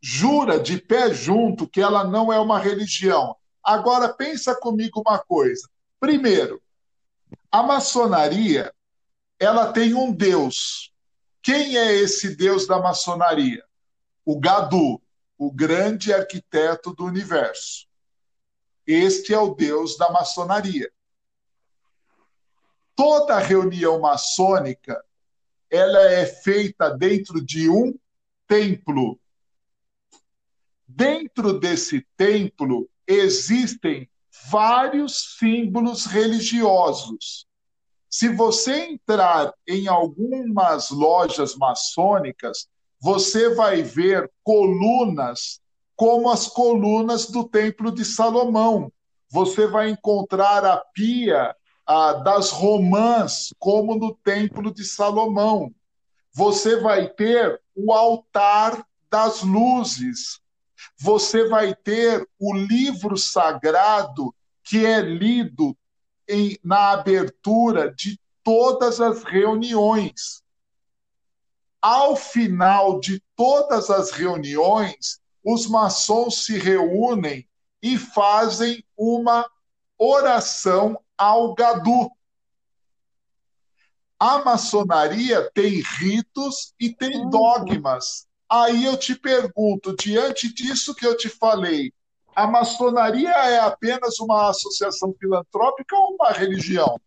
[0.00, 3.36] jura de pé junto que ela não é uma religião.
[3.62, 5.68] Agora pensa comigo uma coisa.
[6.00, 6.62] Primeiro,
[7.50, 8.72] a maçonaria,
[9.38, 10.92] ela tem um deus.
[11.42, 13.64] Quem é esse deus da maçonaria?
[14.24, 15.00] O Gadu,
[15.36, 17.86] o grande arquiteto do universo.
[18.86, 20.90] Este é o deus da maçonaria.
[22.96, 25.04] Toda reunião maçônica,
[25.70, 27.94] ela é feita dentro de um
[28.46, 29.20] templo
[30.88, 34.08] Dentro desse templo existem
[34.50, 37.46] vários símbolos religiosos.
[38.08, 42.66] Se você entrar em algumas lojas maçônicas,
[42.98, 45.60] você vai ver colunas
[45.94, 48.90] como as colunas do Templo de Salomão.
[49.30, 51.54] Você vai encontrar a pia
[51.86, 55.70] ah, das romãs, como no Templo de Salomão.
[56.32, 60.40] Você vai ter o altar das luzes,
[60.98, 64.34] você vai ter o livro sagrado
[64.64, 65.76] que é lido
[66.28, 70.42] em, na abertura de todas as reuniões.
[71.80, 77.48] Ao final de todas as reuniões, os maçons se reúnem
[77.80, 79.48] e fazem uma
[79.96, 82.10] oração ao Gadu.
[84.18, 87.30] A maçonaria tem ritos e tem uhum.
[87.30, 88.27] dogmas.
[88.50, 91.92] Aí eu te pergunto, diante disso que eu te falei,
[92.34, 96.98] a maçonaria é apenas uma associação filantrópica ou uma religião?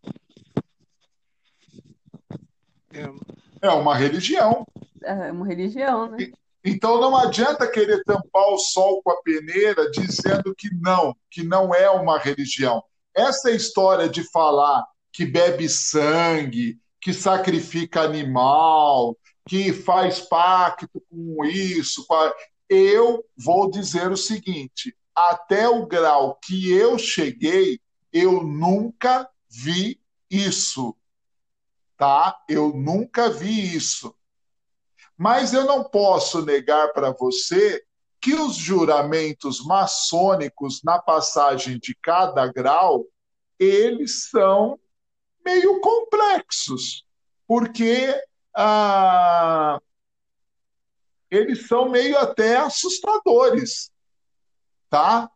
[2.92, 4.66] É, é uma religião.
[5.02, 6.30] É uma religião, né?
[6.64, 11.74] Então não adianta querer tampar o sol com a peneira dizendo que não, que não
[11.74, 12.82] é uma religião.
[13.14, 19.16] Essa história de falar que bebe sangue, que sacrifica animal,
[19.48, 22.06] que faz pacto com isso.
[22.68, 27.80] Eu vou dizer o seguinte: até o grau que eu cheguei,
[28.12, 30.96] eu nunca vi isso.
[31.96, 32.36] Tá?
[32.48, 34.14] Eu nunca vi isso.
[35.16, 37.84] Mas eu não posso negar para você
[38.20, 43.04] que os juramentos maçônicos na passagem de cada grau,
[43.58, 44.78] eles são
[45.44, 47.04] meio complexos,
[47.46, 48.14] porque
[48.54, 49.80] ah,
[51.30, 53.90] eles são meio até assustadores,
[54.90, 55.30] tá?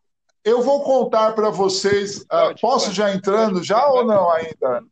[0.44, 2.24] Eu vou contar para vocês.
[2.30, 4.84] Ah, posso já entrando já ou não ainda?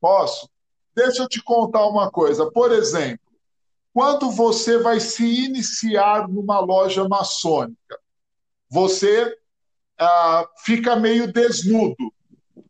[0.00, 0.48] Posso?
[0.94, 2.50] Deixa eu te contar uma coisa.
[2.50, 3.26] Por exemplo,
[3.92, 7.98] quando você vai se iniciar numa loja maçônica,
[8.68, 9.36] você
[9.98, 12.12] ah, fica meio desnudo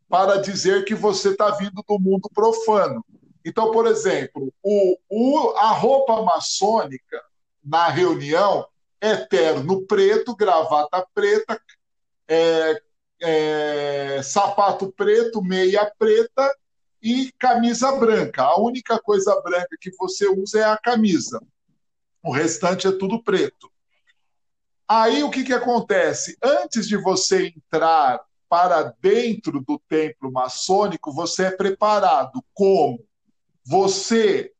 [0.08, 3.04] para dizer que você está vindo do mundo profano.
[3.44, 7.22] Então, por exemplo, o, o, a roupa maçônica
[7.62, 8.66] na reunião
[9.00, 11.60] é terno preto, gravata preta,
[12.28, 12.82] é,
[13.20, 16.50] é, sapato preto, meia preta
[17.02, 18.42] e camisa branca.
[18.42, 21.40] A única coisa branca que você usa é a camisa.
[22.22, 23.70] O restante é tudo preto.
[24.86, 26.36] Aí o que, que acontece?
[26.42, 33.02] Antes de você entrar para dentro do templo maçônico, você é preparado como?
[33.64, 34.52] Você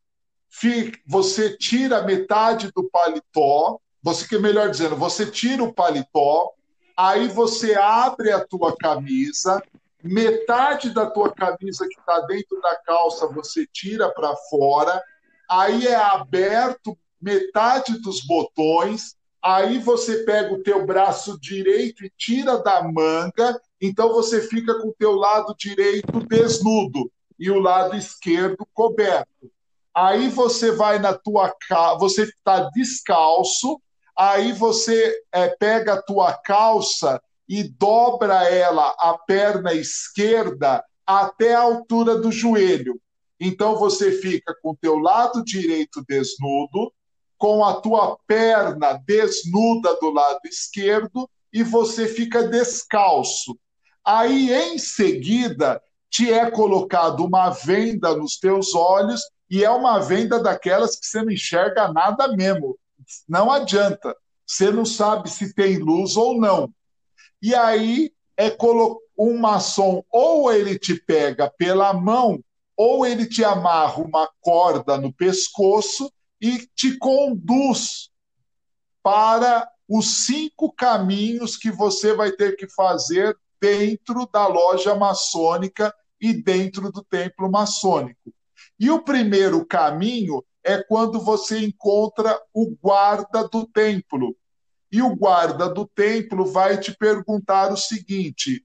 [1.06, 6.52] você tira metade do paletó, você que melhor dizendo, você tira o paletó,
[6.96, 9.62] aí você abre a tua camisa,
[10.02, 15.02] metade da tua camisa que está dentro da calça você tira para fora,
[15.48, 22.58] aí é aberto metade dos botões, aí você pega o teu braço direito e tira
[22.58, 28.66] da manga, então você fica com o teu lado direito desnudo e o lado esquerdo
[28.72, 29.50] coberto.
[29.94, 33.80] Aí você vai na tua casa, você está descalço,
[34.16, 41.60] aí você é, pega a tua calça e dobra ela a perna esquerda até a
[41.60, 42.98] altura do joelho.
[43.38, 46.92] Então você fica com o teu lado direito desnudo,
[47.36, 53.58] com a tua perna desnuda do lado esquerdo e você fica descalço.
[54.04, 55.82] Aí em seguida
[56.12, 61.22] te é colocado uma venda nos teus olhos e é uma venda daquelas que você
[61.22, 62.78] não enxerga nada mesmo.
[63.26, 64.14] Não adianta.
[64.46, 66.70] Você não sabe se tem luz ou não.
[67.40, 68.54] E aí é
[69.18, 72.38] um maçom ou ele te pega pela mão
[72.76, 78.10] ou ele te amarra uma corda no pescoço e te conduz
[79.02, 86.32] para os cinco caminhos que você vai ter que fazer dentro da loja maçônica e
[86.32, 88.32] dentro do templo maçônico.
[88.78, 94.36] E o primeiro caminho é quando você encontra o guarda do templo.
[94.90, 98.64] E o guarda do templo vai te perguntar o seguinte: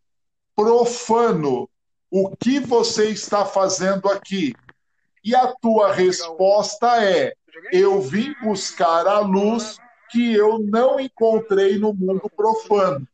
[0.56, 1.68] profano,
[2.12, 4.54] o que você está fazendo aqui?
[5.24, 7.34] E a tua resposta é:
[7.72, 9.78] eu vim buscar a luz
[10.12, 13.08] que eu não encontrei no mundo profano.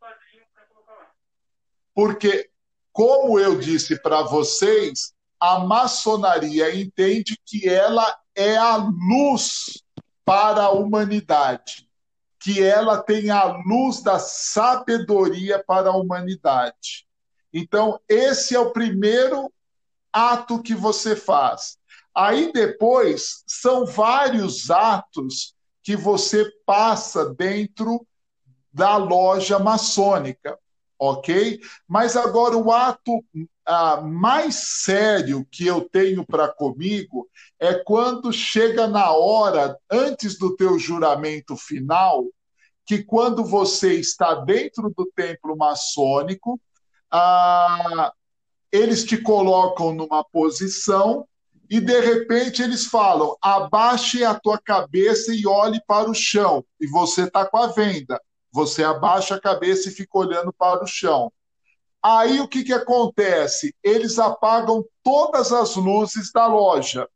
[1.96, 2.50] Porque,
[2.94, 9.84] como eu disse para vocês, a maçonaria entende que ela é a luz
[10.24, 11.90] para a humanidade,
[12.40, 17.06] que ela tem a luz da sabedoria para a humanidade.
[17.52, 19.52] Então, esse é o primeiro
[20.12, 21.78] ato que você faz.
[22.16, 28.06] Aí depois são vários atos que você passa dentro
[28.72, 30.58] da loja maçônica,
[31.04, 31.60] ok?
[31.88, 33.24] Mas agora o ato
[33.66, 37.30] ah, mais sério que eu tenho para comigo
[37.60, 42.26] é quando chega na hora, antes do teu juramento final,
[42.86, 46.60] que quando você está dentro do templo maçônico,
[47.12, 48.12] ah,
[48.72, 51.28] eles te colocam numa posição
[51.70, 56.64] e de repente eles falam: abaixe a tua cabeça e olhe para o chão.
[56.80, 58.20] E você está com a venda.
[58.54, 61.34] Você abaixa a cabeça e fica olhando para o chão.
[62.02, 63.74] Aí o que, que acontece?
[63.84, 67.10] Eles apagam todas as luzes da loja.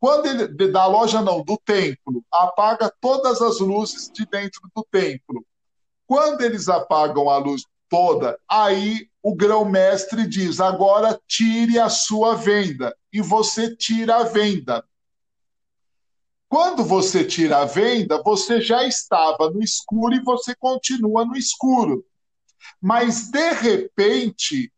[0.00, 5.44] Quando ele, da loja não, do templo, apaga todas as luzes de dentro do templo.
[6.06, 12.96] Quando eles apagam a luz toda, aí o grão-mestre diz: agora tire a sua venda.
[13.12, 14.84] E você tira a venda.
[16.48, 22.04] Quando você tira a venda, você já estava no escuro e você continua no escuro.
[22.80, 24.72] Mas, de repente,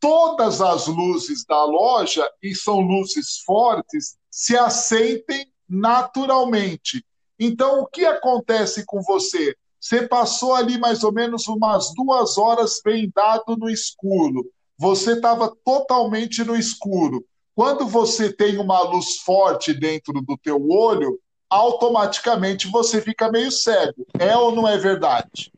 [0.00, 7.04] todas as luzes da loja, e são luzes fortes, se acendem naturalmente.
[7.38, 9.54] Então, o que acontece com você?
[9.78, 14.50] Você passou ali mais ou menos umas duas horas vendado no escuro.
[14.78, 17.24] Você estava totalmente no escuro.
[17.54, 24.06] Quando você tem uma luz forte dentro do teu olho, automaticamente você fica meio cego.
[24.18, 25.52] É ou não é verdade?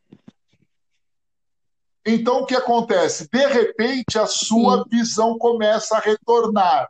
[2.05, 3.28] Então o que acontece?
[3.30, 6.88] De repente a sua visão começa a retornar.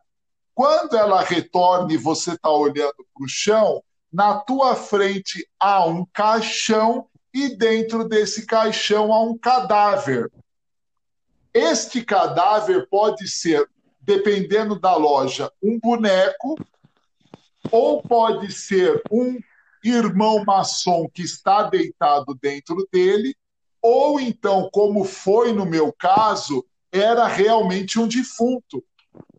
[0.55, 3.83] Quando ela retorna e você está olhando para o chão,
[4.13, 10.31] na tua frente há um caixão e dentro desse caixão há um cadáver.
[11.53, 13.69] Este cadáver pode ser,
[14.03, 16.57] dependendo da loja, um boneco,
[17.71, 19.39] ou pode ser um
[19.85, 23.35] irmão maçom que está deitado dentro dele,
[23.81, 28.85] ou então, como foi no meu caso, era realmente um defunto.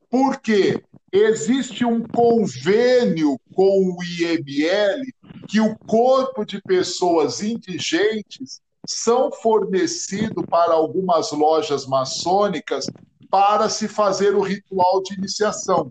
[0.09, 0.84] Por quê?
[1.11, 5.01] Existe um convênio com o IML
[5.47, 12.86] que o corpo de pessoas indigentes são fornecido para algumas lojas maçônicas
[13.34, 15.90] para se fazer o ritual de iniciação.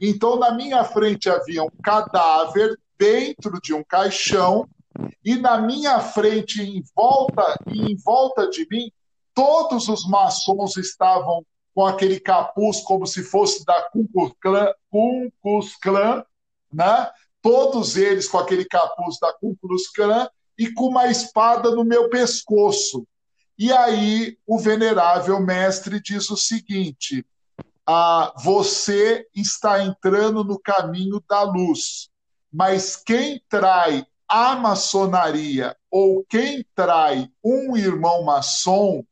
[0.00, 4.68] Então, na minha frente havia um cadáver dentro de um caixão
[5.24, 8.90] e na minha frente, em volta e em volta de mim,
[9.32, 14.08] todos os maçons estavam com aquele capuz como se fosse da Ku
[15.40, 16.24] Klux Klan,
[16.72, 17.08] né?
[17.40, 22.08] todos eles com aquele capuz da Ku Klux Klan e com uma espada no meu
[22.08, 23.06] pescoço.
[23.56, 27.24] E aí o venerável mestre diz o seguinte:
[27.86, 32.10] ah, você está entrando no caminho da luz,
[32.52, 39.04] mas quem trai a maçonaria ou quem trai um irmão maçom,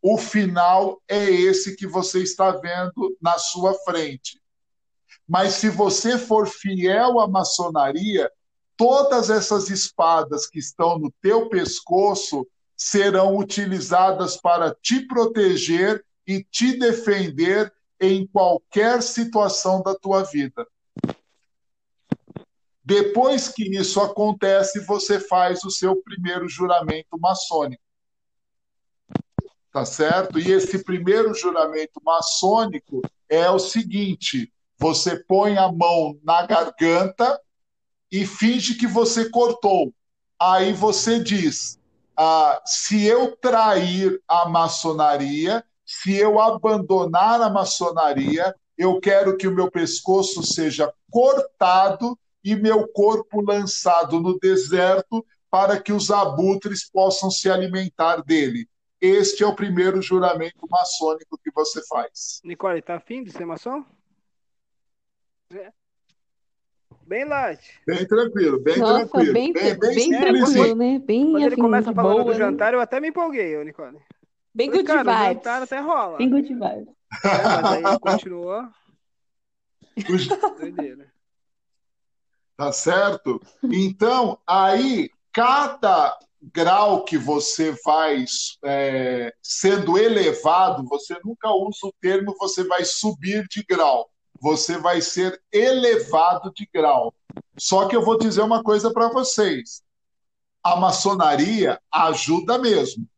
[0.00, 4.40] o final é esse que você está vendo na sua frente.
[5.28, 8.30] Mas se você for fiel à maçonaria,
[8.76, 12.46] todas essas espadas que estão no teu pescoço
[12.76, 20.66] serão utilizadas para te proteger e te defender em qualquer situação da tua vida.
[22.84, 27.82] Depois que isso acontece, você faz o seu primeiro juramento maçônico.
[29.72, 30.38] Tá certo?
[30.38, 37.40] E esse primeiro juramento maçônico é o seguinte: você põe a mão na garganta
[38.10, 39.92] e finge que você cortou.
[40.38, 41.75] Aí você diz:
[42.16, 49.54] ah, se eu trair a maçonaria, se eu abandonar a maçonaria, eu quero que o
[49.54, 57.30] meu pescoço seja cortado e meu corpo lançado no deserto para que os abutres possam
[57.30, 58.68] se alimentar dele.
[59.00, 62.40] Este é o primeiro juramento maçônico que você faz.
[62.42, 63.84] Nicole, tá afim de ser maçom?
[67.06, 67.80] Bem light.
[67.86, 69.32] Bem tranquilo, bem Nossa, tranquilo.
[69.32, 70.98] Bem, bem, bem, bem tranquilo, né?
[70.98, 72.36] Bem, Quando assim, ele começa falando boa, do né?
[72.36, 73.98] jantar, eu até me empolguei, Nicole.
[74.52, 75.34] Bem Falei, good cara, o vibes.
[75.36, 76.18] jantar até rola.
[76.18, 76.88] Bem good vibes.
[77.24, 78.68] É, mas aí ele continuou.
[80.58, 81.06] Doideira.
[82.56, 83.38] Tá certo?
[83.64, 86.18] Então, aí, cada
[86.54, 88.24] grau que você vai
[88.64, 94.08] é, sendo elevado, você nunca usa o termo você vai subir de grau.
[94.46, 97.12] Você vai ser elevado de grau.
[97.58, 99.82] Só que eu vou dizer uma coisa para vocês.
[100.62, 103.08] A maçonaria ajuda mesmo.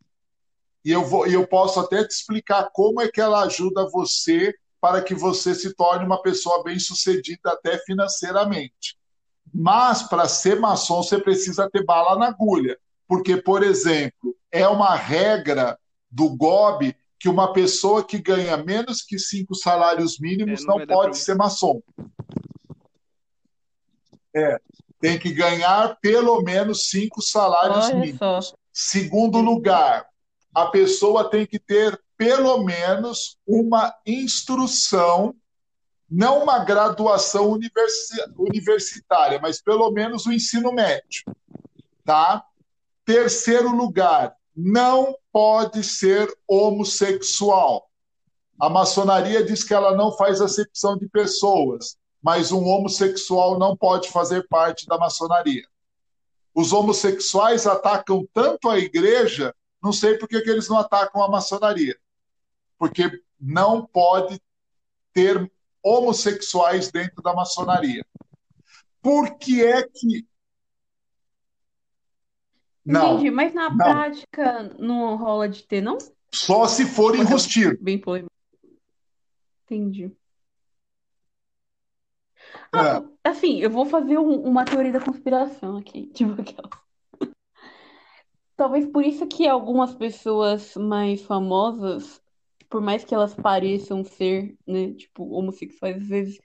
[0.82, 5.02] E eu, vou, eu posso até te explicar como é que ela ajuda você para
[5.02, 8.96] que você se torne uma pessoa bem-sucedida até financeiramente.
[9.52, 14.94] Mas para ser maçom você precisa ter bala na agulha, porque por exemplo, é uma
[14.94, 15.78] regra
[16.10, 20.86] do GOB que uma pessoa que ganha menos que cinco salários mínimos É, não não,
[20.86, 21.82] pode ser maçom.
[24.34, 24.60] É,
[25.00, 28.18] tem que ganhar pelo menos cinco salários Olha mínimos.
[28.18, 28.54] só.
[28.72, 30.06] Segundo lugar,
[30.54, 35.34] a pessoa tem que ter pelo menos uma instrução,
[36.10, 41.24] não uma graduação universi- universitária, mas pelo menos o ensino médio,
[42.04, 42.44] tá?
[43.04, 47.88] Terceiro lugar, não pode ser homossexual.
[48.60, 54.08] A maçonaria diz que ela não faz acepção de pessoas, mas um homossexual não pode
[54.08, 55.64] fazer parte da maçonaria.
[56.52, 61.96] Os homossexuais atacam tanto a igreja, não sei por que, eles não atacam a maçonaria.
[62.76, 63.08] Porque
[63.40, 64.42] não pode
[65.12, 65.48] ter
[65.80, 68.04] homossexuais dentro da maçonaria.
[69.00, 70.26] Por que é que.
[72.88, 73.76] Não, Entendi, mas na não.
[73.76, 75.98] prática não rola de ter, não?
[76.34, 77.76] só se for é enrustido.
[77.80, 78.32] Bem polêmico.
[79.66, 80.10] Entendi.
[82.74, 83.28] É.
[83.28, 86.70] Assim, eu vou fazer um- uma teoria da conspiração aqui, tipo aquela.
[88.56, 92.20] Talvez por isso que algumas pessoas mais famosas,
[92.68, 96.40] por mais que elas pareçam ser, né, tipo, homossexuais, às vezes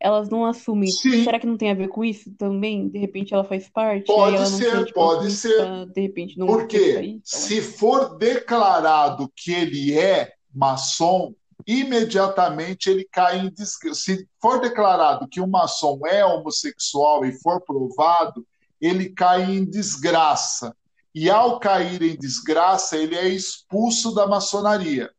[0.00, 0.90] elas não assumem.
[0.90, 1.24] Sim.
[1.24, 2.88] Será que não tem a ver com isso também?
[2.88, 5.86] De repente ela faz parte, Pode ser, pode ser.
[5.86, 7.20] de repente não Porque aí, lá.
[7.24, 11.34] se for declarado que ele é maçom,
[11.66, 14.00] imediatamente ele cai em desgraça.
[14.00, 18.46] Se for declarado que o maçom é homossexual e for provado,
[18.80, 20.74] ele cai em desgraça.
[21.14, 25.10] E ao cair em desgraça, ele é expulso da maçonaria.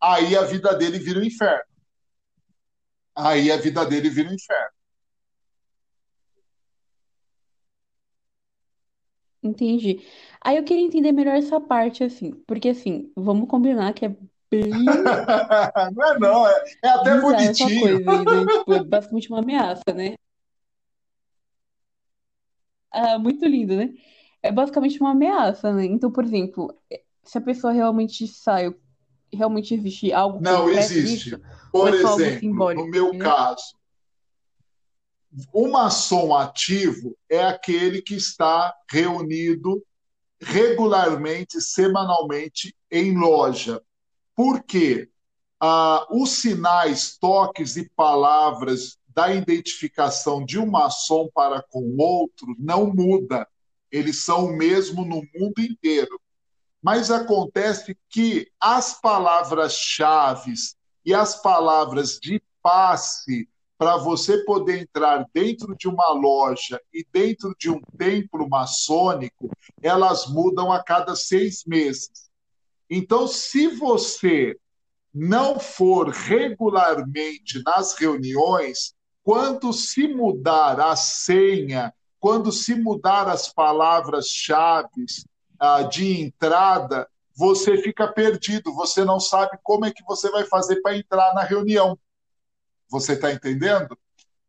[0.00, 1.62] Aí a vida dele vira um inferno.
[3.14, 4.70] Aí a vida dele vira um inferno.
[9.42, 10.00] Entendi.
[10.40, 14.16] Aí eu queria entender melhor essa parte, assim, porque assim, vamos combinar que é
[14.50, 14.70] bem
[15.94, 17.80] Não é não, é, é até bizarra essa bonitinho.
[17.80, 18.46] coisa aí, né?
[18.58, 20.14] Tipo, é basicamente uma ameaça, né?
[22.90, 23.94] Ah, muito lindo, né?
[24.42, 25.84] É basicamente uma ameaça, né?
[25.86, 26.68] Então, por exemplo,
[27.22, 28.70] se a pessoa realmente sai,
[29.32, 31.30] realmente existe algo Não existe.
[31.30, 33.18] nisso, Por é exemplo, no meu entendeu?
[33.18, 33.74] caso,
[35.52, 39.82] o maçom ativo é aquele que está reunido
[40.40, 43.80] regularmente, semanalmente, em loja.
[44.34, 45.08] Por quê?
[45.64, 52.56] ah, os sinais, toques e palavras da identificação de um maçom para com o outro
[52.58, 53.46] não muda.
[53.88, 56.20] Eles são o mesmo no mundo inteiro.
[56.82, 60.52] Mas acontece que as palavras-chave
[61.04, 67.54] e as palavras de passe para você poder entrar dentro de uma loja e dentro
[67.58, 69.50] de um templo maçônico,
[69.82, 72.30] elas mudam a cada seis meses.
[72.88, 74.56] Então, se você
[75.12, 85.06] não for regularmente nas reuniões, quando se mudar a senha, quando se mudar as palavras-chave
[85.62, 90.80] ah, de entrada, você fica perdido, você não sabe como é que você vai fazer
[90.82, 91.98] para entrar na reunião.
[92.88, 93.96] Você está entendendo?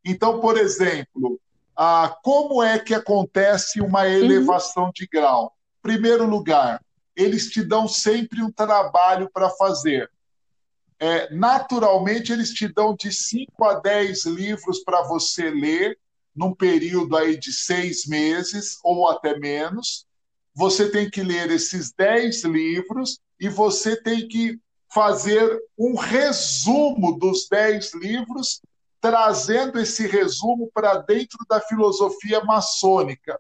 [0.04, 1.40] Então, por exemplo,
[1.76, 4.10] ah, como é que acontece uma uhum.
[4.10, 4.92] elevação uhum.
[4.94, 5.56] de grau?
[5.82, 6.84] Primeiro lugar,
[7.16, 10.10] eles te dão sempre um trabalho para fazer
[11.04, 16.00] é, naturalmente eles te dão de 5 a 10 livros para você ler
[16.34, 20.08] num período aí de seis meses ou até menos.
[20.56, 24.60] Você tem que ler esses 10 livros e você tem que
[24.94, 28.62] fazer um resumo dos 10 livros,
[29.02, 33.40] trazendo esse resumo para dentro da filosofia maçônica.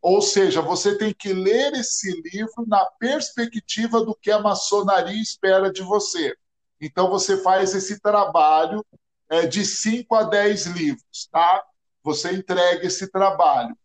[0.00, 5.72] Ou seja, você tem que ler esse livro na perspectiva do que a maçonaria espera
[5.72, 6.36] de você.
[6.80, 8.84] Então, você faz esse trabalho
[9.28, 11.64] é, de 5 a 10 livros, tá?
[12.02, 13.76] Você entrega esse trabalho.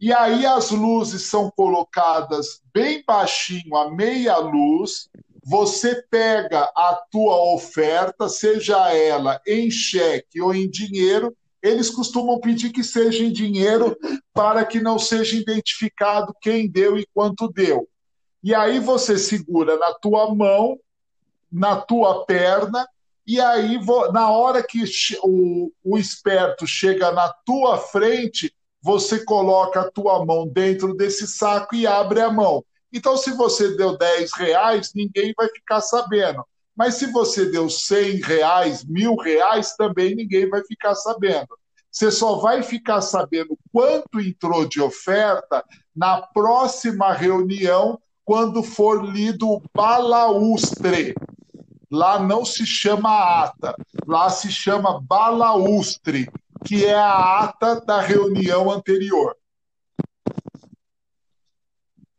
[0.02, 5.10] E aí as luzes são colocadas bem baixinho, a meia luz.
[5.46, 12.72] Você pega a tua oferta, seja ela em cheque ou em dinheiro, eles costumam pedir
[12.72, 13.98] que seja em dinheiro
[14.34, 17.88] para que não seja identificado quem deu e quanto deu.
[18.42, 20.80] E aí você segura na tua mão,
[21.52, 22.88] na tua perna,
[23.28, 23.78] e aí
[24.14, 24.84] na hora que
[25.22, 31.76] o, o esperto chega na tua frente, você coloca a tua mão dentro desse saco
[31.76, 32.64] e abre a mão.
[32.92, 36.44] Então, se você deu 10 reais, ninguém vai ficar sabendo.
[36.76, 41.48] Mas se você deu 100 reais, mil reais, também ninguém vai ficar sabendo.
[41.92, 45.64] Você só vai ficar sabendo quanto entrou de oferta
[45.96, 51.16] na próxima reunião, quando for lido o balaustre.
[51.92, 53.76] Lá não se chama ata,
[54.08, 56.30] lá se chama balaustre
[56.64, 59.36] que é a ata da reunião anterior.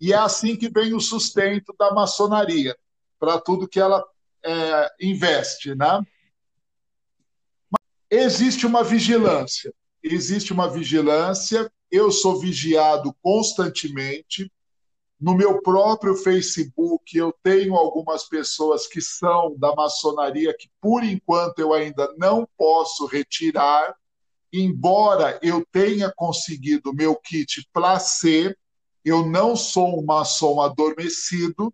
[0.00, 2.76] E é assim que vem o sustento da maçonaria,
[3.18, 4.02] para tudo que ela
[4.42, 5.74] é, investe.
[5.74, 6.00] Né?
[8.10, 9.72] Existe uma vigilância.
[10.02, 11.70] Existe uma vigilância.
[11.90, 14.50] Eu sou vigiado constantemente.
[15.20, 21.58] No meu próprio Facebook, eu tenho algumas pessoas que são da maçonaria que, por enquanto,
[21.58, 23.94] eu ainda não posso retirar,
[24.50, 28.56] embora eu tenha conseguido meu kit placê,
[29.04, 31.72] eu não sou um maçom adormecido,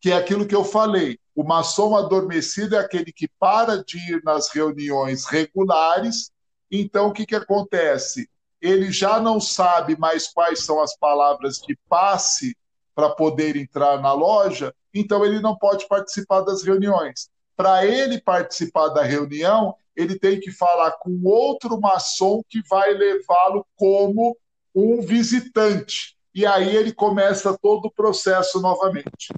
[0.00, 1.18] que é aquilo que eu falei.
[1.34, 6.30] O maçom adormecido é aquele que para de ir nas reuniões regulares.
[6.70, 8.28] Então, o que, que acontece?
[8.60, 12.56] Ele já não sabe mais quais são as palavras de passe
[12.94, 17.30] para poder entrar na loja, então ele não pode participar das reuniões.
[17.56, 23.66] Para ele participar da reunião, ele tem que falar com outro maçom que vai levá-lo
[23.76, 24.36] como
[24.74, 26.16] um visitante.
[26.34, 29.32] E aí ele começa todo o processo novamente.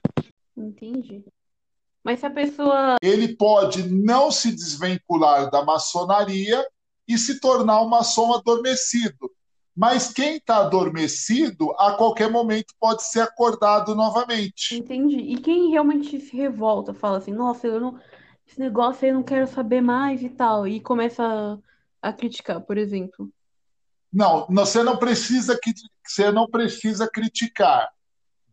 [0.56, 1.24] Entendi.
[2.04, 2.96] Mas se a pessoa.
[3.00, 6.66] Ele pode não se desvincular da maçonaria
[7.06, 9.30] e se tornar um maçom adormecido.
[9.74, 14.76] Mas quem está adormecido, a qualquer momento pode ser acordado novamente.
[14.76, 15.16] Entendi.
[15.16, 17.98] E quem realmente se revolta, fala assim, nossa, eu não.
[18.46, 20.68] Esse negócio aí eu não quero saber mais e tal.
[20.68, 21.24] E começa
[22.02, 23.32] a, a criticar, por exemplo.
[24.12, 25.58] Não, você não precisa
[26.04, 27.88] você não precisa criticar.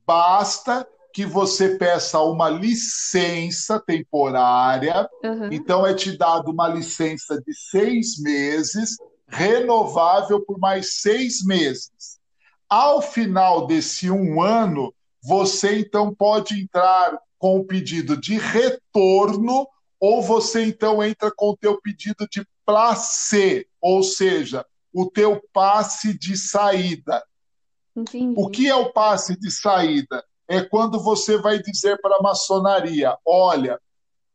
[0.06, 5.10] Basta que você peça uma licença temporária.
[5.24, 5.50] Uhum.
[5.52, 8.98] Então, é te dado uma licença de seis meses,
[9.28, 12.20] renovável por mais seis meses.
[12.70, 19.68] Ao final desse um ano, você então pode entrar com o pedido de retorno
[20.00, 26.18] ou você então entra com o teu pedido de placê, ou seja, o teu passe
[26.18, 27.24] de saída.
[27.96, 28.34] Entendi.
[28.38, 30.24] O que é o passe de saída?
[30.50, 33.80] é quando você vai dizer para a maçonaria: olha,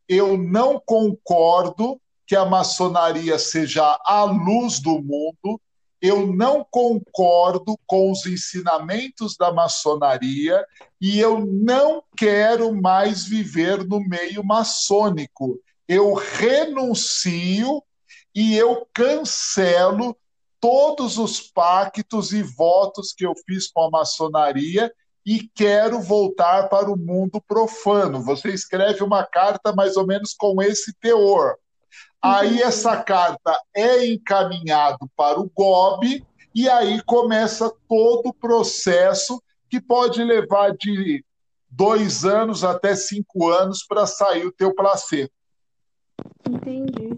[0.08, 5.60] eu não concordo que a maçonaria seja a luz do mundo,
[6.00, 10.64] eu não concordo com os ensinamentos da maçonaria
[11.00, 15.58] e eu não quero mais viver no meio maçônico.
[15.86, 17.82] Eu renuncio
[18.34, 20.16] e eu cancelo
[20.64, 24.90] todos os pactos e votos que eu fiz com a maçonaria
[25.26, 28.22] e quero voltar para o mundo profano.
[28.22, 31.56] Você escreve uma carta mais ou menos com esse teor.
[32.22, 39.78] Aí essa carta é encaminhado para o GOB e aí começa todo o processo que
[39.82, 41.22] pode levar de
[41.68, 45.30] dois anos até cinco anos para sair o teu placebo.
[46.48, 47.10] Entendi.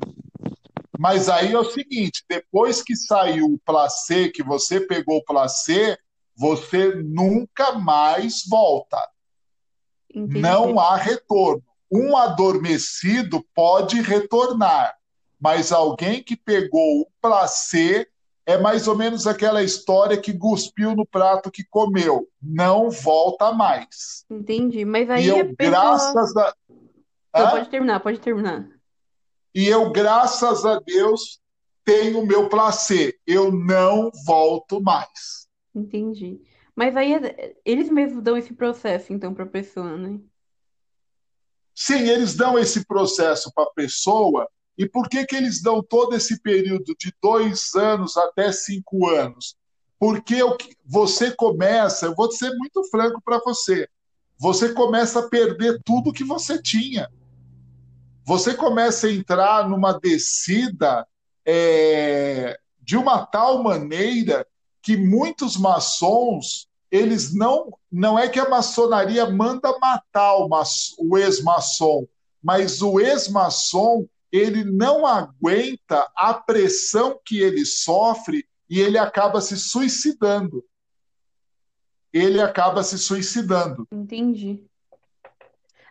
[0.99, 5.99] Mas aí é o seguinte, depois que saiu o placê, que você pegou o placê,
[6.37, 8.99] você nunca mais volta.
[10.15, 10.41] Entendi.
[10.41, 11.63] Não há retorno.
[11.91, 14.97] Um adormecido pode retornar,
[15.41, 18.09] mas alguém que pegou o placê
[18.45, 22.29] é mais ou menos aquela história que cuspiu no prato que comeu.
[22.41, 24.25] Não volta mais.
[24.31, 24.85] Entendi.
[24.85, 25.81] Mas aí e eu, pessoa...
[25.81, 26.55] graças a.
[27.35, 28.76] Não, pode terminar, pode terminar.
[29.57, 31.41] E eu, graças a Deus,
[31.83, 33.19] tenho o meu placê.
[33.27, 35.49] Eu não volto mais.
[35.75, 36.43] Entendi.
[36.75, 40.21] Mas aí é, eles mesmos dão esse processo, então, para a pessoa, né?
[41.75, 44.47] Sim, eles dão esse processo para a pessoa.
[44.77, 49.57] E por que, que eles dão todo esse período de dois anos até cinco anos?
[49.99, 50.37] Porque
[50.85, 53.89] você começa, eu vou ser muito franco para você,
[54.39, 57.09] você começa a perder tudo que você tinha.
[58.27, 61.07] Você começa a entrar numa descida
[61.47, 64.45] é, de uma tal maneira
[64.83, 67.73] que muitos maçons, eles não.
[67.91, 70.49] Não é que a maçonaria manda matar o,
[70.99, 72.05] o ex-maçom,
[72.43, 79.57] mas o ex-maçom ele não aguenta a pressão que ele sofre e ele acaba se
[79.57, 80.65] suicidando.
[82.13, 83.87] Ele acaba se suicidando.
[83.93, 84.65] Entendi.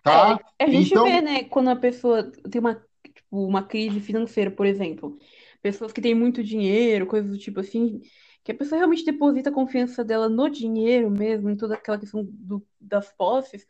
[0.05, 0.39] Tá?
[0.59, 1.03] É, a gente então...
[1.03, 5.17] vê, né, quando a pessoa tem uma, tipo, uma crise financeira, por exemplo.
[5.63, 8.01] Pessoas que têm muito dinheiro, coisas do tipo assim,
[8.43, 12.23] que a pessoa realmente deposita a confiança dela no dinheiro mesmo, em toda aquela questão
[12.23, 13.65] do, das posses,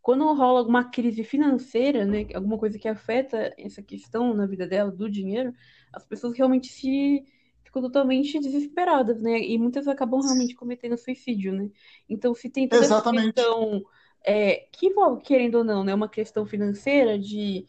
[0.00, 4.92] quando rola alguma crise financeira, né, alguma coisa que afeta essa questão na vida dela,
[4.92, 5.52] do dinheiro,
[5.92, 7.24] as pessoas realmente se
[7.64, 9.40] ficam totalmente desesperadas, né?
[9.40, 11.68] E muitas acabam realmente cometendo suicídio, né?
[12.08, 13.30] Então, se tem toda Exatamente.
[13.30, 13.84] essa questão
[14.24, 17.66] é, que envolve, querendo ou não, né, uma questão financeira de,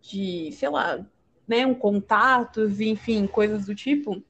[0.00, 1.04] de sei lá,
[1.46, 4.22] né, um contatos, enfim, coisas do tipo,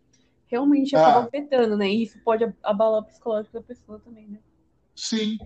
[0.47, 1.25] realmente acaba ah.
[1.25, 1.89] afetando, né?
[1.89, 4.39] E isso pode abalar o psicológico da pessoa também, né?
[4.95, 5.39] Sim.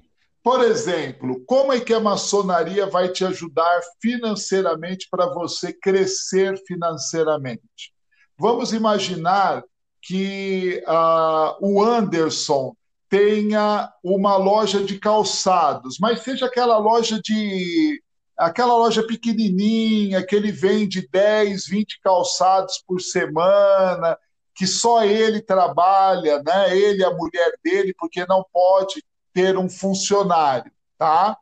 [0.42, 7.92] Por exemplo, como é que a maçonaria vai te ajudar financeiramente para você crescer financeiramente?
[8.38, 9.62] Vamos imaginar
[10.00, 12.74] que uh, o Anderson
[13.10, 18.02] tenha uma loja de calçados, mas seja aquela loja de
[18.38, 24.16] aquela loja pequenininha que ele vende 10, 20 calçados por semana,
[24.54, 26.74] que só ele trabalha, né?
[26.74, 29.04] Ele a mulher dele, porque não pode
[29.34, 31.36] ter um funcionário, tá?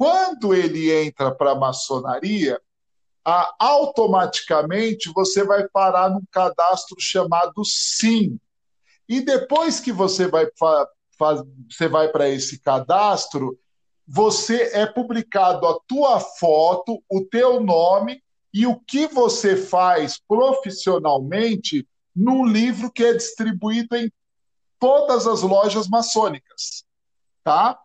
[0.00, 2.58] quando ele entra para a maçonaria,
[3.58, 8.40] automaticamente você vai parar num cadastro chamado SIM.
[9.06, 10.48] E depois que você vai,
[11.68, 13.58] você vai para esse cadastro,
[14.06, 21.86] você é publicado a tua foto, o teu nome e o que você faz profissionalmente
[22.14, 24.10] num livro que é distribuído em
[24.78, 26.84] todas as lojas maçônicas,
[27.44, 27.78] tá?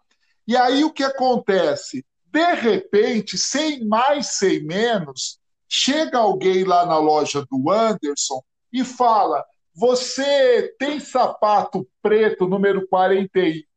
[0.48, 2.06] E aí o que acontece?
[2.26, 9.44] De repente, sem mais, sem menos, chega alguém lá na loja do Anderson e fala:
[9.76, 13.30] Você tem sapato preto número 40,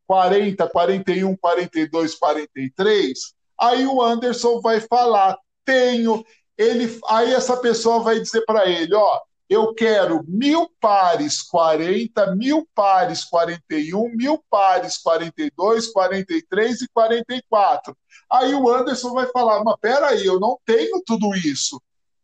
[0.07, 3.19] 40 41, 42, 43?
[3.59, 6.23] Aí o Anderson vai falar: Tenho.
[6.57, 9.19] Ele, aí essa pessoa vai dizer para ele: Ó,
[9.49, 17.97] eu quero mil pares 40, mil pares 41, mil pares 42, 43 e 44.
[18.31, 21.81] Aí o Anderson vai falar: mas peraí, eu não tenho tudo isso.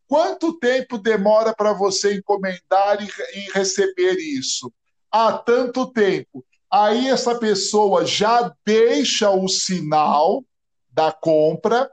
[0.07, 4.71] Quanto tempo demora para você encomendar e, e receber isso?
[5.11, 6.45] Há tanto tempo.
[6.71, 10.43] Aí essa pessoa já deixa o sinal
[10.91, 11.89] da compra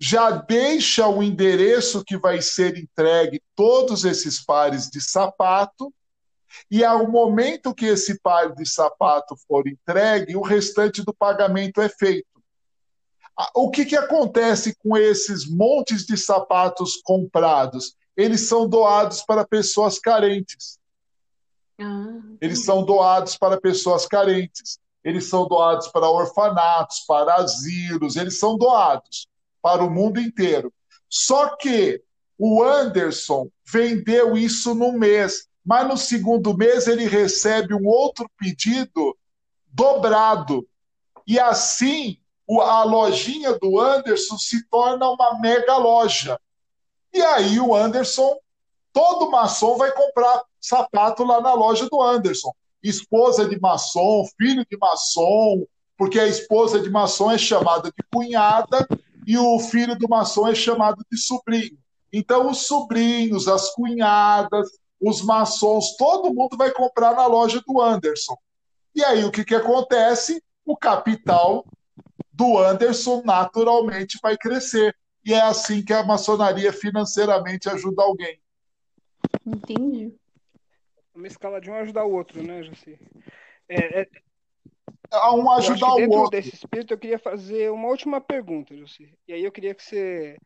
[0.00, 5.92] já deixa o endereço que vai ser entregue todos esses pares de sapato,
[6.70, 11.88] e ao momento que esse par de sapato for entregue, o restante do pagamento é
[11.88, 12.29] feito.
[13.54, 17.94] O que, que acontece com esses montes de sapatos comprados?
[18.16, 20.78] Eles são doados para pessoas carentes.
[21.80, 24.78] Ah, Eles são doados para pessoas carentes.
[25.02, 29.26] Eles são doados para orfanatos, para asilos, eles são doados
[29.62, 30.72] para o mundo inteiro.
[31.08, 32.02] Só que
[32.38, 39.16] o Anderson vendeu isso no mês, mas no segundo mês ele recebe um outro pedido
[39.72, 40.66] dobrado.
[41.26, 42.19] E assim
[42.58, 46.40] a lojinha do Anderson se torna uma mega loja.
[47.12, 48.36] E aí o Anderson,
[48.92, 52.52] todo maçom vai comprar sapato lá na loja do Anderson.
[52.82, 55.64] Esposa de maçom, filho de maçom,
[55.96, 58.88] porque a esposa de maçom é chamada de cunhada
[59.26, 61.78] e o filho do maçom é chamado de sobrinho.
[62.12, 64.68] Então, os sobrinhos, as cunhadas,
[65.00, 68.36] os maçons, todo mundo vai comprar na loja do Anderson.
[68.94, 70.42] E aí, o que, que acontece?
[70.64, 71.64] O capital
[72.40, 74.96] do Anderson naturalmente vai crescer.
[75.22, 78.40] E é assim que a maçonaria financeiramente ajuda alguém.
[79.46, 80.14] Entendi.
[81.14, 82.98] Uma escala de um ajudar o outro, né, José?
[83.68, 84.08] É, é,
[85.12, 86.30] a um ajudar o dentro outro.
[86.30, 89.10] desse espírito, eu queria fazer uma última pergunta, José.
[89.28, 90.38] E aí eu queria que você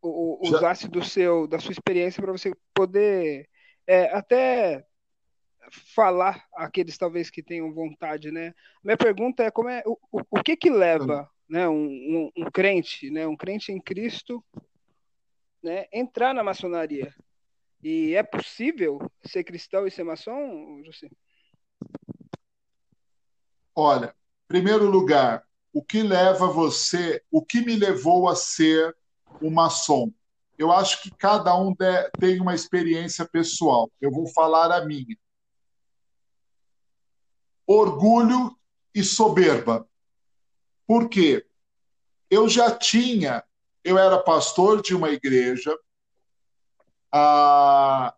[0.00, 3.46] usasse do seu, da sua experiência para você poder
[3.86, 4.86] é, até
[5.70, 8.54] falar aqueles talvez que tenham vontade, né?
[8.82, 13.10] Minha pergunta é como é o, o que que leva, né, um, um, um, crente,
[13.10, 14.44] né, um crente em Cristo,
[15.62, 17.14] né, entrar na maçonaria?
[17.82, 21.08] E é possível ser cristão e ser maçom, José?
[23.74, 24.14] Olha,
[24.48, 28.96] primeiro lugar, o que leva você, o que me levou a ser
[29.40, 30.12] um maçom?
[30.58, 31.72] Eu acho que cada um
[32.18, 33.88] tem uma experiência pessoal.
[34.00, 35.16] Eu vou falar a minha.
[37.70, 38.56] Orgulho
[38.94, 39.86] e soberba.
[40.86, 41.46] Por quê?
[42.30, 43.44] Eu já tinha,
[43.84, 45.76] eu era pastor de uma igreja,
[47.12, 48.14] ah,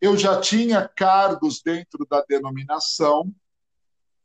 [0.00, 3.30] eu já tinha cargos dentro da denominação,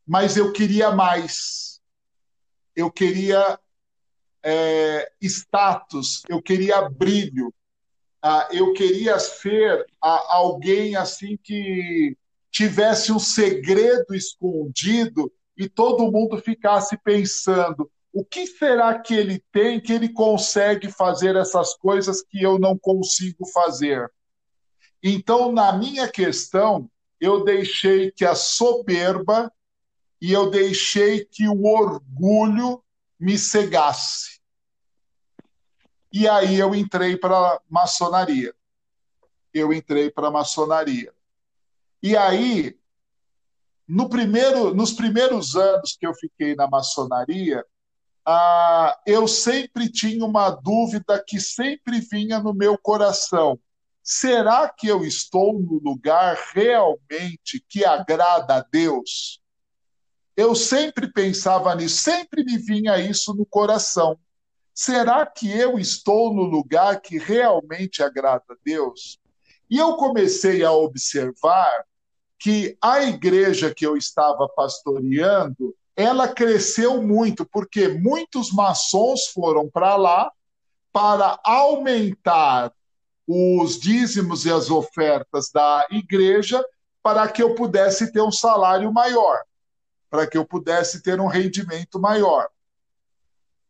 [0.06, 1.82] mas eu queria mais.
[2.74, 3.60] Eu queria
[4.42, 7.52] é, status, eu queria brilho,
[8.22, 12.16] ah, eu queria ser ah, alguém assim que
[12.56, 19.78] tivesse um segredo escondido e todo mundo ficasse pensando o que será que ele tem
[19.78, 24.10] que ele consegue fazer essas coisas que eu não consigo fazer.
[25.02, 26.90] Então, na minha questão,
[27.20, 29.52] eu deixei que a soberba
[30.18, 32.82] e eu deixei que o orgulho
[33.20, 34.40] me cegasse.
[36.10, 38.54] E aí eu entrei para a maçonaria.
[39.52, 41.12] Eu entrei para a maçonaria.
[42.06, 42.78] E aí,
[43.88, 47.66] no primeiro, nos primeiros anos que eu fiquei na maçonaria,
[48.24, 53.58] ah, eu sempre tinha uma dúvida que sempre vinha no meu coração.
[54.04, 59.42] Será que eu estou no lugar realmente que agrada a Deus?
[60.36, 64.16] Eu sempre pensava nisso, sempre me vinha isso no coração.
[64.72, 69.18] Será que eu estou no lugar que realmente agrada a Deus?
[69.68, 71.84] E eu comecei a observar
[72.38, 79.96] que a igreja que eu estava pastoreando ela cresceu muito, porque muitos maçons foram para
[79.96, 80.30] lá
[80.92, 82.72] para aumentar
[83.26, 86.62] os dízimos e as ofertas da igreja
[87.02, 89.40] para que eu pudesse ter um salário maior,
[90.10, 92.48] para que eu pudesse ter um rendimento maior.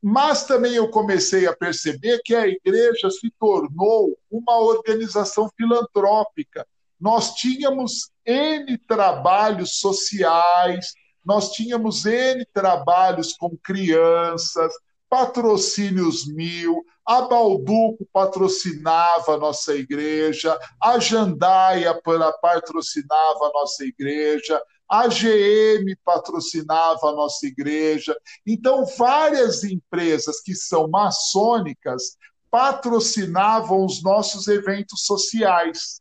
[0.02, 6.66] Mas também eu comecei a perceber que a igreja se tornou uma organização filantrópica.
[7.00, 10.92] Nós tínhamos N trabalhos sociais,
[11.24, 14.72] nós tínhamos N trabalhos com crianças,
[15.08, 21.94] patrocínios mil, a Balduco patrocinava a nossa igreja, a Jandaia
[22.42, 28.16] patrocinava a nossa igreja, a GM patrocinava a nossa igreja.
[28.46, 32.16] Então, várias empresas que são maçônicas
[32.50, 36.00] patrocinavam os nossos eventos sociais.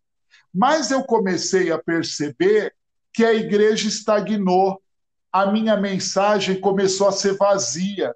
[0.55, 2.73] Mas eu comecei a perceber
[3.13, 4.81] que a igreja estagnou
[5.29, 8.15] a minha mensagem começou a ser vazia.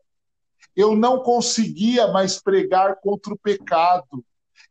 [0.73, 4.23] Eu não conseguia mais pregar contra o pecado.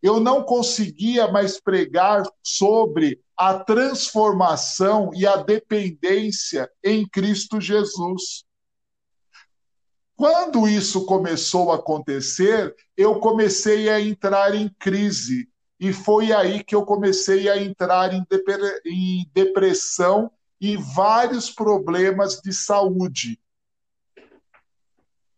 [0.02, 8.44] Eu não conseguia mais pregar sobre a transformação e a dependência em Cristo Jesus.
[10.16, 15.50] Quando isso começou a acontecer, eu comecei a entrar em crise.
[15.80, 23.38] E foi aí que eu comecei a entrar em depressão e vários problemas de saúde.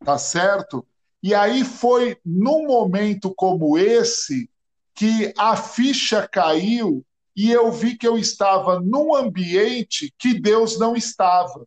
[0.03, 0.87] Tá certo?
[1.23, 4.49] E aí foi num momento como esse
[4.95, 7.05] que a ficha caiu
[7.37, 11.67] e eu vi que eu estava num ambiente que Deus não estava.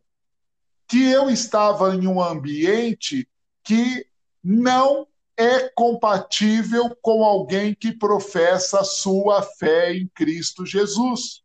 [0.87, 3.27] Que eu estava em um ambiente
[3.63, 4.05] que
[4.43, 5.07] não
[5.37, 11.43] é compatível com alguém que professa sua fé em Cristo Jesus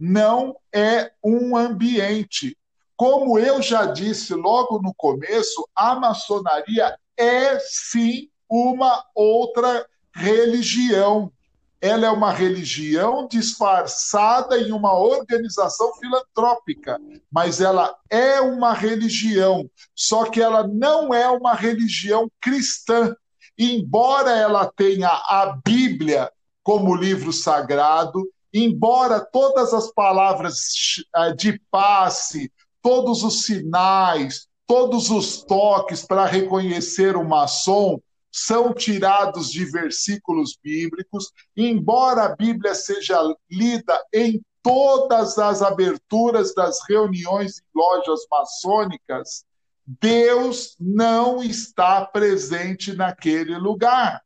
[0.00, 2.56] não é um ambiente.
[2.96, 11.30] Como eu já disse logo no começo, a maçonaria é sim uma outra religião.
[11.80, 17.00] Ela é uma religião disfarçada em uma organização filantrópica,
[17.32, 23.14] mas ela é uma religião, só que ela não é uma religião cristã.
[23.58, 26.30] Embora ela tenha a Bíblia
[26.62, 30.58] como livro sagrado, embora todas as palavras
[31.16, 32.52] eh, de passe,
[32.82, 37.98] todos os sinais, todos os toques para reconhecer o maçom
[38.30, 43.18] são tirados de versículos bíblicos, embora a Bíblia seja
[43.50, 49.44] lida em todas as aberturas das reuniões em lojas maçônicas,
[49.86, 54.22] Deus não está presente naquele lugar.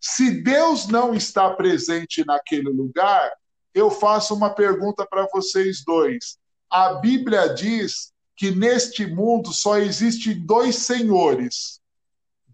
[0.00, 3.32] Se Deus não está presente naquele lugar,
[3.72, 6.36] eu faço uma pergunta para vocês dois.
[6.68, 11.80] A Bíblia diz que neste mundo só existem dois senhores: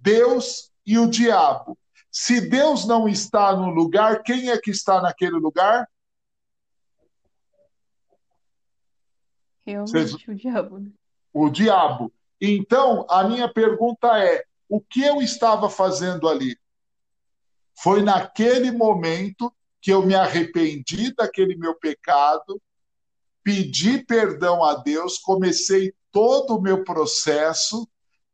[0.09, 1.79] Deus e o diabo.
[2.11, 5.87] Se Deus não está no lugar, quem é que está naquele lugar?
[9.67, 10.29] Realmente Vocês...
[10.29, 10.79] o diabo.
[10.79, 10.91] Né?
[11.33, 12.11] O diabo.
[12.41, 16.59] Então, a minha pergunta é: o que eu estava fazendo ali?
[17.77, 22.61] Foi naquele momento que eu me arrependi daquele meu pecado,
[23.43, 27.87] pedi perdão a Deus, comecei todo o meu processo,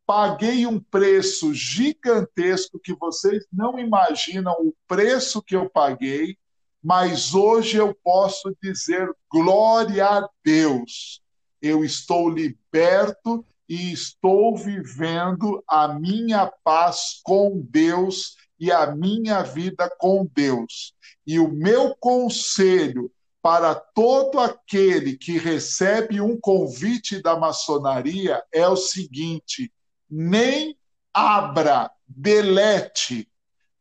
[0.05, 6.37] paguei um preço gigantesco que vocês não imaginam o preço que eu paguei,
[6.83, 11.21] mas hoje eu posso dizer glória a Deus.
[11.61, 19.89] Eu estou liberto e estou vivendo a minha paz com Deus e a minha vida
[19.97, 20.93] com Deus.
[21.25, 23.11] E o meu conselho
[23.41, 29.71] para todo aquele que recebe um convite da maçonaria é o seguinte:
[30.17, 30.77] nem
[31.13, 33.29] abra, delete,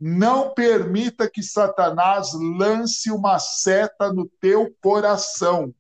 [0.01, 5.73] não permita que Satanás lance uma seta no teu coração.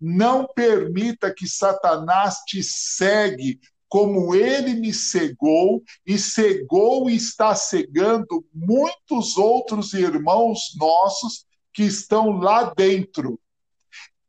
[0.00, 8.44] Não permita que Satanás te segue como ele me cegou e cegou e está cegando
[8.52, 13.38] muitos outros irmãos nossos que estão lá dentro.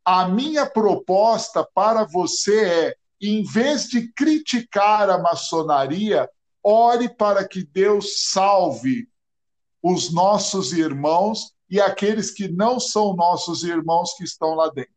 [0.06, 6.30] A minha proposta para você é, em vez de criticar a maçonaria,
[6.64, 9.08] ore para que Deus salve
[9.82, 14.94] os nossos irmãos e aqueles que não são nossos irmãos que estão lá dentro.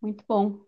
[0.00, 0.64] Muito bom.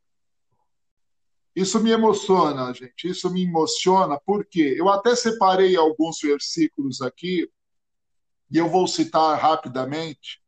[1.54, 3.08] Isso me emociona, gente.
[3.08, 7.50] Isso me emociona porque eu até separei alguns versículos aqui
[8.50, 10.40] e eu vou citar rapidamente.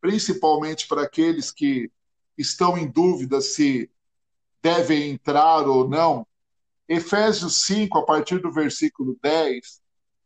[0.00, 1.90] principalmente para aqueles que
[2.38, 3.90] estão em dúvida se
[4.62, 6.26] devem entrar ou não.
[6.88, 9.82] Efésios 5, a partir do versículo 10,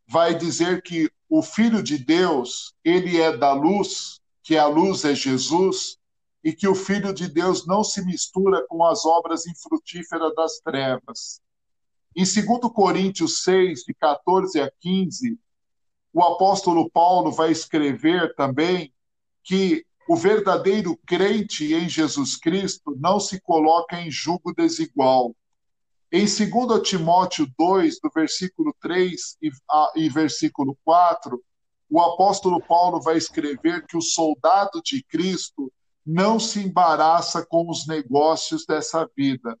[0.07, 5.15] vai dizer que o Filho de Deus, ele é da luz, que a luz é
[5.15, 5.97] Jesus,
[6.43, 11.41] e que o Filho de Deus não se mistura com as obras infrutíferas das trevas.
[12.15, 15.39] Em 2 Coríntios 6, de 14 a 15,
[16.13, 18.93] o apóstolo Paulo vai escrever também
[19.43, 25.35] que o verdadeiro crente em Jesus Cristo não se coloca em julgo desigual.
[26.11, 31.41] Em 2 Timóteo 2, do versículo 3 e, a, e versículo 4,
[31.89, 35.71] o apóstolo Paulo vai escrever que o soldado de Cristo
[36.05, 39.57] não se embaraça com os negócios dessa vida.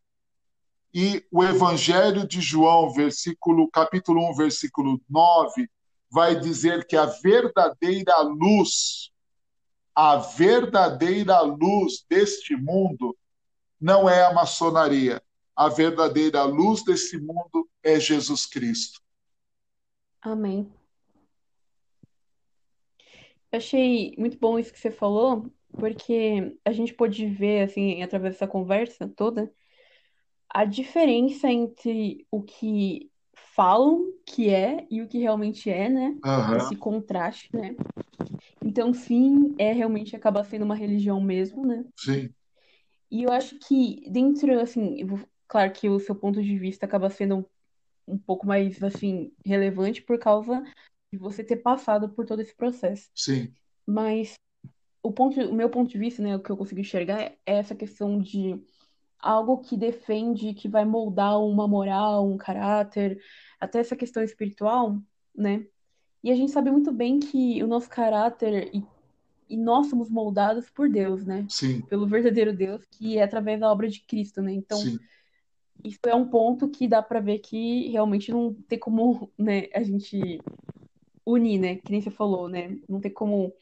[0.93, 5.67] E o Evangelho de João, versículo, capítulo 1, versículo 9,
[6.11, 9.09] vai dizer que a verdadeira luz,
[9.95, 13.15] a verdadeira luz deste mundo
[13.79, 15.21] não é a maçonaria.
[15.55, 18.99] A verdadeira luz desse mundo é Jesus Cristo.
[20.21, 20.71] Amém.
[23.51, 28.47] achei muito bom isso que você falou, porque a gente pôde ver, assim, através dessa
[28.47, 29.51] conversa toda,
[30.49, 33.11] a diferença entre o que
[33.55, 36.17] falam que é e o que realmente é, né?
[36.23, 36.57] Uhum.
[36.57, 37.75] Esse contraste, né?
[38.63, 41.85] Então, sim, é realmente acaba sendo uma religião mesmo, né?
[41.97, 42.33] Sim.
[43.11, 45.05] E eu acho que dentro, assim,
[45.47, 47.45] claro que o seu ponto de vista acaba sendo um,
[48.13, 50.63] um pouco mais, assim, relevante por causa
[51.11, 53.09] de você ter passado por todo esse processo.
[53.13, 53.53] Sim.
[53.85, 54.33] Mas
[55.03, 57.75] o ponto, o meu ponto de vista, né, o que eu consigo enxergar é essa
[57.75, 58.59] questão de
[59.19, 63.21] algo que defende, que vai moldar uma moral, um caráter,
[63.59, 64.97] até essa questão espiritual,
[65.35, 65.65] né?
[66.23, 68.83] E a gente sabe muito bem que o nosso caráter e,
[69.49, 71.45] e nós somos moldados por Deus, né?
[71.49, 71.81] Sim.
[71.81, 74.53] Pelo verdadeiro Deus, que é através da obra de Cristo, né?
[74.53, 74.97] Então, Sim.
[75.83, 79.83] isso é um ponto que dá para ver que realmente não tem como, né, a
[79.83, 80.39] gente
[81.25, 81.75] unir, né?
[81.75, 82.77] Que nem você falou, né?
[82.87, 83.53] Não tem como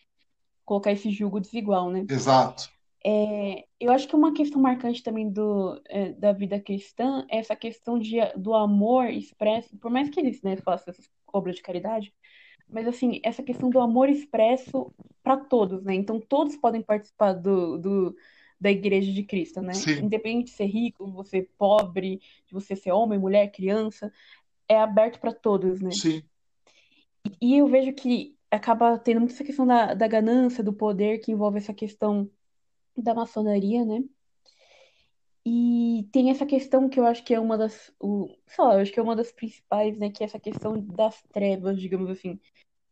[0.63, 2.05] colocar esse julgo desigual, né?
[2.07, 2.69] Exato.
[3.03, 7.55] É, eu acho que uma questão marcante também do, é, da vida cristã é essa
[7.55, 12.13] questão de, do amor expresso, por mais que eles né, façam essas obras de caridade,
[12.71, 14.91] mas assim, essa questão do amor expresso
[15.21, 15.93] para todos, né?
[15.93, 18.15] Então todos podem participar do, do,
[18.59, 19.73] da igreja de Cristo, né?
[19.73, 20.05] Sim.
[20.05, 24.11] Independente de ser rico, de você pobre, de você ser homem, mulher, criança,
[24.67, 25.91] é aberto para todos, né?
[25.91, 26.23] Sim.
[27.39, 31.31] E eu vejo que acaba tendo muito essa questão da, da ganância, do poder, que
[31.31, 32.29] envolve essa questão
[32.95, 34.03] da maçonaria, né?
[35.45, 38.81] E tem essa questão que eu acho que é uma das, o, sei lá, eu
[38.81, 42.39] acho que é uma das principais, né, que é essa questão das trevas, digamos assim,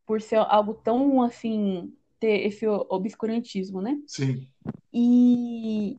[0.06, 4.00] por ser algo tão assim, ter esse obscurantismo, né?
[4.08, 4.48] Sim.
[4.92, 5.98] E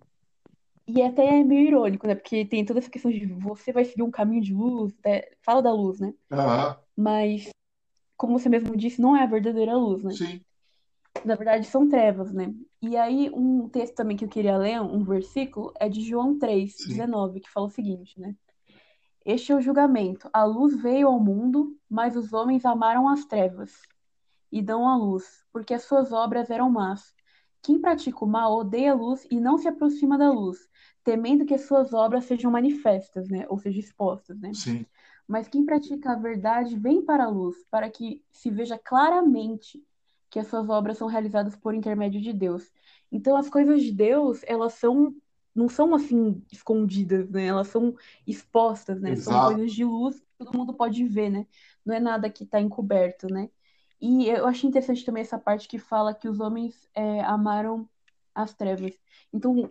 [0.86, 2.16] e até é meio irônico, né?
[2.16, 5.22] Porque tem toda essa questão de você vai seguir um caminho de luz, né?
[5.40, 6.12] fala da luz, né?
[6.32, 6.74] Uhum.
[6.97, 7.48] Mas,
[8.16, 10.10] como você mesmo disse, não é a verdadeira luz, né?
[10.10, 10.40] Sim.
[11.24, 12.55] Na verdade, são trevas, né?
[12.81, 16.74] E aí, um texto também que eu queria ler, um versículo, é de João 3,
[16.77, 16.89] Sim.
[16.89, 18.35] 19, que fala o seguinte, né?
[19.24, 20.31] Este é o julgamento.
[20.32, 23.73] A luz veio ao mundo, mas os homens amaram as trevas
[24.51, 27.15] e dão a luz, porque as suas obras eram más.
[27.62, 30.59] Quem pratica o mal odeia a luz e não se aproxima da luz,
[31.05, 33.45] temendo que as suas obras sejam manifestas, né?
[33.49, 34.53] Ou seja, expostas, né?
[34.55, 34.87] Sim.
[35.28, 39.85] Mas quem pratica a verdade vem para a luz, para que se veja claramente
[40.31, 42.70] que as suas obras são realizadas por intermédio de Deus.
[43.11, 45.15] Então, as coisas de Deus, elas são
[45.55, 47.47] não são assim escondidas, né?
[47.47, 47.94] Elas são
[48.27, 49.16] expostas, né?
[49.16, 49.55] São Exato.
[49.55, 51.47] coisas de luz que todo mundo pode ver, né?
[51.85, 53.51] Não é nada que está encoberto, né?
[54.01, 57.89] E eu achei interessante também essa parte que fala que os homens é, amaram
[58.35, 58.98] as trevas.
[59.32, 59.69] Então,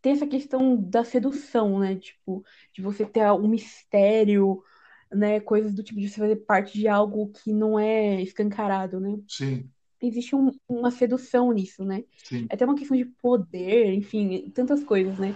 [0.00, 1.96] tem essa questão da sedução, né?
[1.96, 4.62] Tipo, de você ter um mistério,
[5.10, 5.40] né?
[5.40, 9.18] Coisas do tipo de você fazer parte de algo que não é escancarado, né?
[9.26, 9.70] Sim.
[10.00, 12.04] Existe um- uma sedução nisso, né?
[12.24, 12.46] Sim.
[12.50, 15.34] É até uma questão de poder, enfim, tantas coisas, né?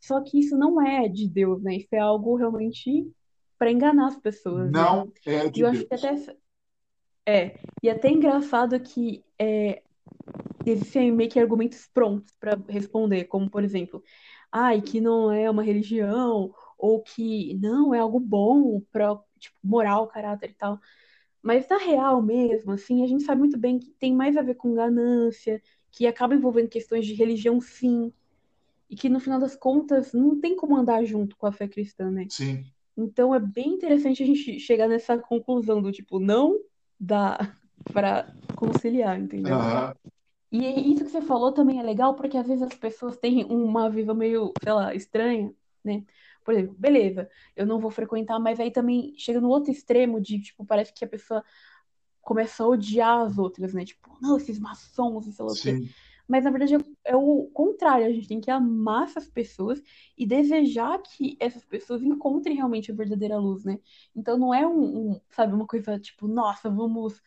[0.00, 1.76] Só que isso não é de Deus, né?
[1.76, 3.10] Isso é algo realmente
[3.58, 4.80] para enganar as pessoas, né?
[4.80, 6.28] Não é E de eu acho que Deus.
[6.28, 6.36] até
[7.26, 9.82] é, e até é engraçado que é,
[10.66, 14.02] existem meio que argumentos prontos para responder, como por exemplo,
[14.50, 20.08] ai, que não é uma religião, ou que não é algo bom para, tipo, moral,
[20.08, 20.80] caráter e tal.
[21.42, 24.54] Mas na real mesmo, assim, a gente sabe muito bem que tem mais a ver
[24.54, 25.60] com ganância,
[25.90, 28.12] que acaba envolvendo questões de religião, sim,
[28.88, 32.10] e que no final das contas não tem como andar junto com a fé cristã,
[32.10, 32.26] né?
[32.28, 32.64] Sim.
[32.96, 36.58] Então é bem interessante a gente chegar nessa conclusão do tipo, não
[36.98, 37.38] dá
[37.92, 39.54] pra conciliar, entendeu?
[39.54, 39.94] Aham.
[40.52, 43.88] E isso que você falou também é legal, porque às vezes as pessoas têm uma
[43.88, 45.54] visão meio, sei lá, estranha,
[45.84, 46.02] né?
[46.50, 50.40] Por exemplo, beleza, eu não vou frequentar, mas aí também chega no outro extremo de,
[50.40, 51.44] tipo, parece que a pessoa
[52.20, 53.84] começa a odiar as outras, né?
[53.84, 55.88] Tipo, não, esses maçons, sei lá o quê.
[56.26, 59.80] Mas na verdade é, é o contrário, a gente tem que amar essas pessoas
[60.18, 63.78] e desejar que essas pessoas encontrem realmente a verdadeira luz, né?
[64.14, 67.22] Então não é um, um, sabe, uma coisa tipo, nossa, vamos,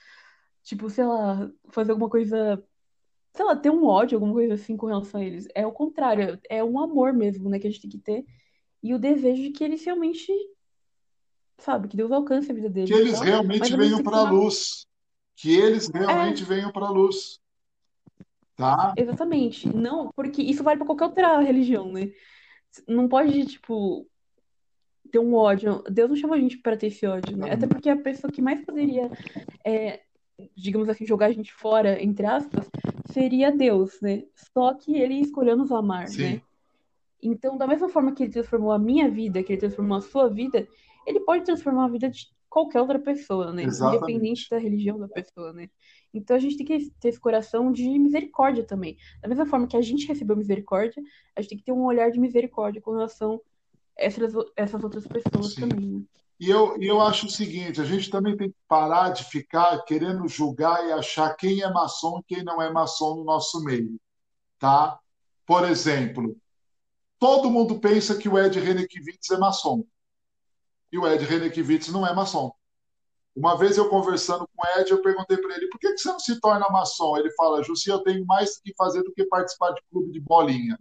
[0.63, 2.61] tipo, sei lá, fazer alguma coisa
[3.33, 5.47] sei lá, ter um ódio, alguma coisa assim com relação a eles.
[5.55, 8.25] É o contrário, é um amor mesmo, né, que a gente tem que ter.
[8.83, 10.31] E o desejo de que eles realmente,
[11.57, 12.89] sabe, que Deus alcance a vida deles.
[12.89, 14.85] Que eles realmente venham para a luz.
[15.35, 16.45] Que eles realmente é.
[16.45, 17.39] venham para a luz.
[18.55, 18.93] Tá?
[18.97, 19.73] Exatamente.
[19.73, 22.11] Não, porque isso vale para qualquer outra religião, né?
[22.87, 24.05] Não pode, tipo,
[25.11, 25.81] ter um ódio.
[25.89, 27.53] Deus não chamou a gente para ter esse ódio, né?
[27.53, 29.09] Até porque a pessoa que mais poderia
[29.65, 30.01] é,
[30.55, 32.69] digamos assim, jogar a gente fora, entre aspas,
[33.11, 34.23] seria Deus, né?
[34.53, 36.23] Só que ele escolheu nos amar, Sim.
[36.23, 36.41] né?
[37.23, 40.27] Então, da mesma forma que ele transformou a minha vida, que ele transformou a sua
[40.27, 40.67] vida,
[41.07, 43.63] ele pode transformar a vida de qualquer outra pessoa, né?
[43.63, 44.03] Exatamente.
[44.03, 45.69] Independente da religião da pessoa, né?
[46.13, 48.95] Então a gente tem que ter esse coração de misericórdia também.
[49.21, 51.01] Da mesma forma que a gente recebeu misericórdia,
[51.35, 53.41] a gente tem que ter um olhar de misericórdia com relação
[53.97, 55.61] a essas, essas outras pessoas Sim.
[55.61, 55.87] também.
[55.87, 56.01] Né?
[56.39, 60.27] E eu, eu acho o seguinte: a gente também tem que parar de ficar querendo
[60.27, 63.97] julgar e achar quem é maçom e quem não é maçom no nosso meio.
[64.59, 64.99] Tá?
[65.45, 66.37] Por exemplo,
[67.23, 69.85] todo mundo pensa que o Ed Renekiewicz é maçom.
[70.91, 72.51] E o Ed Renekiewicz não é maçom.
[73.33, 76.09] Uma vez eu conversando com o Ed, eu perguntei para ele: por que, que você
[76.09, 77.15] não se torna maçom?
[77.15, 80.77] Ele fala: Jussi, eu tenho mais que fazer do que participar de clube de bolinha.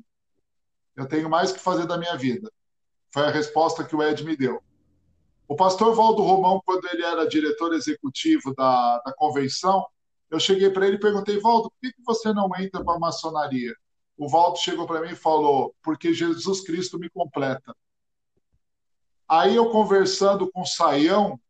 [0.97, 2.51] Eu tenho mais que fazer da minha vida.
[3.13, 4.61] Foi a resposta que o Ed me deu.
[5.47, 9.87] O pastor Valdo Romão, quando ele era diretor executivo da, da convenção,
[10.29, 12.99] eu cheguei para ele e perguntei, Valdo, por que, que você não entra para a
[12.99, 13.77] maçonaria?
[14.23, 17.75] O Valdo chegou para mim e falou, porque Jesus Cristo me completa.
[19.29, 21.41] Aí eu conversando com o Saião,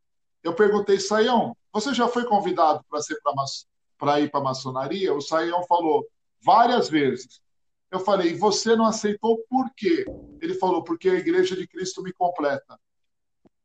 [0.41, 5.13] eu perguntei, Saião, você já foi convidado para ir para a maçonaria?
[5.13, 6.03] O Saião falou,
[6.41, 7.43] várias vezes.
[7.91, 10.03] Eu falei, você não aceitou por quê?
[10.41, 12.79] Ele falou, porque a igreja de Cristo me completa.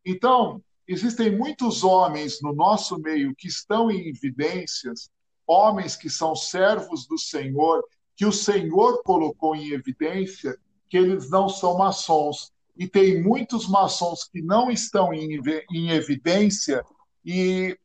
[0.05, 5.11] Então, existem muitos homens no nosso meio que estão em evidências,
[5.47, 7.83] homens que são servos do Senhor,
[8.19, 10.59] que o Senhor colocou em evidência,
[10.89, 12.53] que eles não são maçons.
[12.77, 15.41] E tem muitos maçons que não estão em,
[15.73, 16.85] em evidência
[17.25, 17.79] e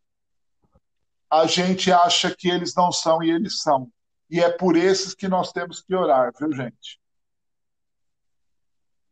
[1.29, 3.87] a gente acha que eles não são e eles são.
[4.27, 6.99] E é por esses que nós temos que orar, viu, gente?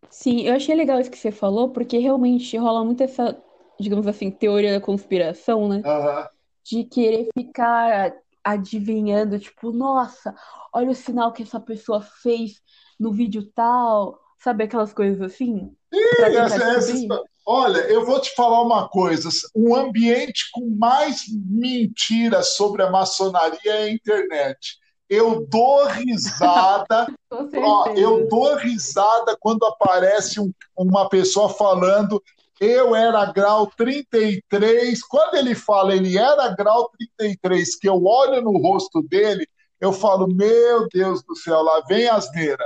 [0.09, 3.39] Sim, eu achei legal isso que você falou, porque realmente rola muito essa,
[3.79, 5.83] digamos assim, teoria da conspiração, né?
[5.85, 6.27] Uhum.
[6.63, 8.11] De querer ficar
[8.43, 10.33] adivinhando, tipo, nossa,
[10.73, 12.61] olha o sinal que essa pessoa fez
[12.99, 15.71] no vídeo tal, sabe aquelas coisas assim?
[15.93, 22.55] Ih, essa, essa, olha, eu vou te falar uma coisa: um ambiente com mais mentiras
[22.55, 24.77] sobre a maçonaria é a internet.
[25.09, 27.13] Eu dou risada.
[27.57, 32.21] ó, eu dou risada quando aparece um, uma pessoa falando
[32.61, 35.03] eu era grau 33.
[35.07, 40.27] Quando ele fala ele era grau 33, que eu olho no rosto dele, eu falo,
[40.27, 42.63] meu Deus do céu, lá vem asneira.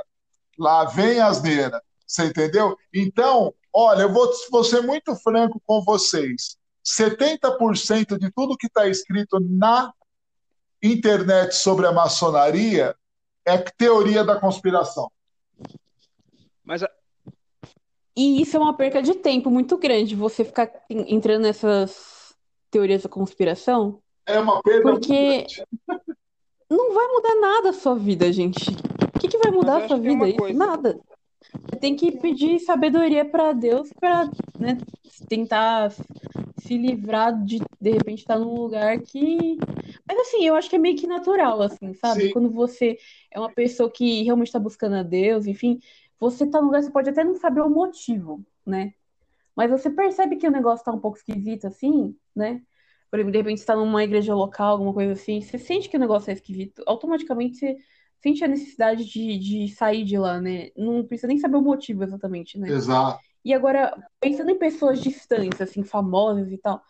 [0.60, 1.82] Lá vem asneira.
[2.06, 2.78] Você entendeu?
[2.94, 6.58] Então, olha, eu vou, vou ser muito franco com vocês.
[6.86, 9.94] 70% de tudo que está escrito na
[10.84, 12.94] internet sobre a maçonaria
[13.46, 15.10] é teoria da conspiração.
[16.66, 16.82] Mas.
[18.18, 22.34] E isso é uma perca de tempo muito grande, você ficar entrando nessas
[22.72, 24.00] teorias da conspiração.
[24.26, 25.46] É uma perda porque
[26.70, 28.72] não vai mudar nada a sua vida, gente.
[29.16, 30.26] O que, que vai mudar a sua vida?
[30.54, 31.00] Nada.
[31.52, 34.30] Você tem que pedir sabedoria para Deus para
[34.60, 34.78] né,
[35.28, 35.92] tentar
[36.58, 39.58] se livrar de de repente estar num lugar que.
[40.08, 42.24] Mas assim, eu acho que é meio que natural, assim, sabe?
[42.24, 42.32] Sim.
[42.32, 42.98] Quando você
[43.32, 45.80] é uma pessoa que realmente está buscando a Deus, enfim,
[46.20, 48.94] você tá num lugar, você pode até não saber o motivo, né?
[49.56, 52.62] Mas você percebe que o negócio tá um pouco esquisito, assim, né?
[53.10, 55.96] Por exemplo, de repente você tá numa igreja local, alguma coisa assim, você sente que
[55.96, 57.78] o negócio é esquisito, automaticamente você
[58.22, 60.72] sente a necessidade de, de sair de lá, né?
[60.76, 62.70] Não precisa nem saber o motivo exatamente, né?
[62.70, 63.24] Exato.
[63.44, 66.82] E agora, pensando em pessoas distantes, assim, famosas e tal, o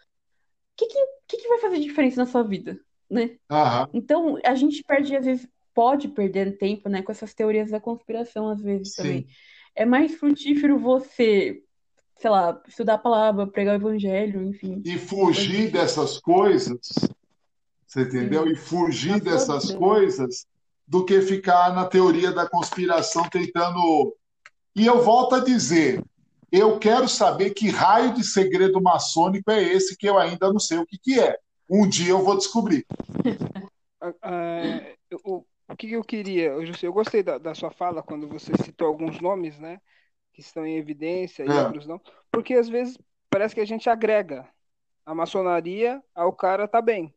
[0.77, 2.79] que, que, que, que vai fazer diferença na sua vida,
[3.09, 3.37] né?
[3.51, 3.89] Uhum.
[3.93, 8.49] Então, a gente perde, às vezes, pode perder tempo, né, com essas teorias da conspiração,
[8.49, 9.01] às vezes, Sim.
[9.01, 9.27] também.
[9.75, 11.61] É mais frutífero você,
[12.15, 14.81] sei lá, estudar a palavra, pregar o evangelho, enfim.
[14.85, 16.79] E fugir dessas coisas,
[17.85, 18.45] você entendeu?
[18.45, 18.53] Sim.
[18.53, 20.47] E fugir dessas coisas
[20.87, 24.15] do que ficar na teoria da conspiração tentando.
[24.73, 26.01] E eu volto a dizer,
[26.49, 30.77] eu quero saber que raio de segredo maçônico é esse que eu ainda não sei
[30.77, 31.37] o que, que é.
[31.69, 32.85] Um dia eu vou descobrir.
[34.05, 38.51] Uh, o, o que eu queria, eu, eu gostei da, da, sua fala quando você
[38.63, 39.79] citou alguns nomes, né,
[40.33, 41.63] que estão em evidência e é.
[41.63, 41.99] outros não,
[42.31, 42.97] porque às vezes
[43.29, 44.47] parece que a gente agrega
[45.05, 47.13] a maçonaria ao cara tá bem.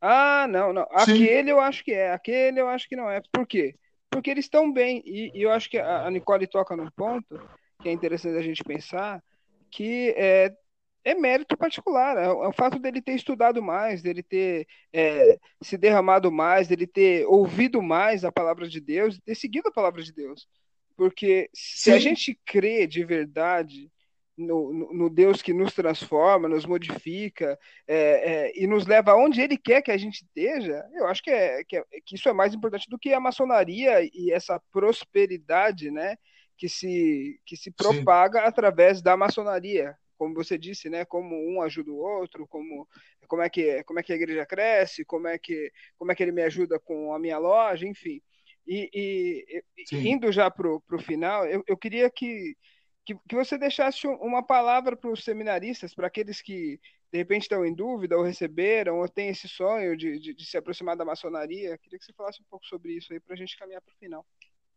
[0.00, 1.50] Ah, não, não, aquele Sim.
[1.50, 3.22] eu acho que é, aquele eu acho que não é.
[3.32, 3.76] Por quê?
[4.10, 7.40] Porque eles estão bem e, e, eu acho que a, a Nicole toca num ponto
[7.80, 9.22] que é interessante a gente pensar
[9.70, 10.54] que é,
[11.04, 12.16] é mérito particular.
[12.16, 16.86] É, é, o fato dele ter estudado mais, dele ter é, se derramado mais, dele
[16.86, 20.48] ter ouvido mais a palavra de Deus, ter seguido a palavra de Deus.
[20.96, 21.92] Porque se Sim.
[21.92, 23.90] a gente crê de verdade
[24.36, 29.40] no, no, no, Deus que nos transforma, nos modifica é, é, e nos leva aonde
[29.40, 32.32] Ele quer que a gente esteja, eu acho que, é, que, é, que isso é
[32.32, 36.16] mais importante do que a maçonaria e essa prosperidade, né?
[36.56, 38.46] Que se, que se propaga Sim.
[38.46, 42.88] através da maçonaria, como você disse, né, como um ajuda o outro, como
[43.26, 46.22] como é que como é que a igreja cresce, como é que como é que
[46.22, 48.22] ele me ajuda com a minha loja, enfim.
[48.64, 49.64] E, e,
[50.08, 52.56] indo já para o final, eu, eu queria que,
[53.04, 56.78] que, que você deixasse uma palavra para os seminaristas, para aqueles que
[57.10, 60.56] de repente estão em dúvida, ou receberam, ou têm esse sonho de, de, de se
[60.56, 61.76] aproximar da maçonaria.
[61.78, 63.98] Queria que você falasse um pouco sobre isso aí para a gente caminhar para o
[63.98, 64.24] final.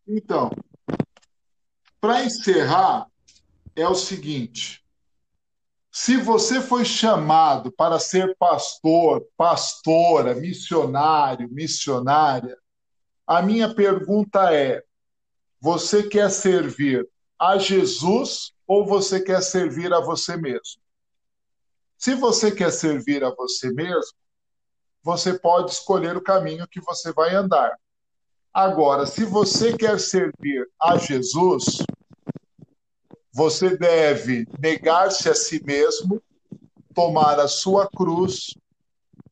[0.08, 0.50] Então,
[2.02, 3.08] para encerrar,
[3.76, 4.85] é o seguinte:
[5.98, 12.58] se você foi chamado para ser pastor, pastora, missionário, missionária,
[13.26, 14.84] a minha pergunta é:
[15.58, 17.08] você quer servir
[17.40, 20.82] a Jesus ou você quer servir a você mesmo?
[21.98, 24.18] Se você quer servir a você mesmo,
[25.02, 27.72] você pode escolher o caminho que você vai andar.
[28.54, 31.78] Agora, se você quer servir a Jesus,
[33.36, 36.24] você deve negar-se a si mesmo,
[36.94, 38.56] tomar a sua cruz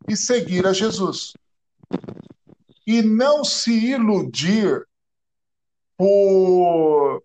[0.09, 1.31] e seguir a Jesus.
[2.85, 4.85] E não se iludir
[5.95, 7.23] por,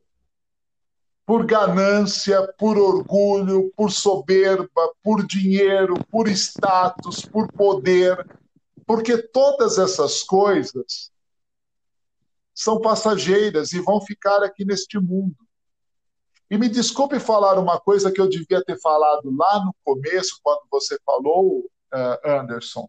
[1.26, 8.24] por ganância, por orgulho, por soberba, por dinheiro, por status, por poder,
[8.86, 11.10] porque todas essas coisas
[12.54, 15.47] são passageiras e vão ficar aqui neste mundo.
[16.50, 20.62] E me desculpe falar uma coisa que eu devia ter falado lá no começo, quando
[20.70, 22.88] você falou, uh, Anderson.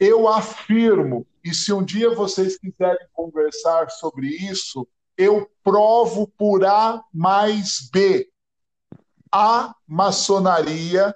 [0.00, 4.86] Eu afirmo, e se um dia vocês quiserem conversar sobre isso,
[5.16, 8.28] eu provo por A mais B.
[9.32, 11.14] A maçonaria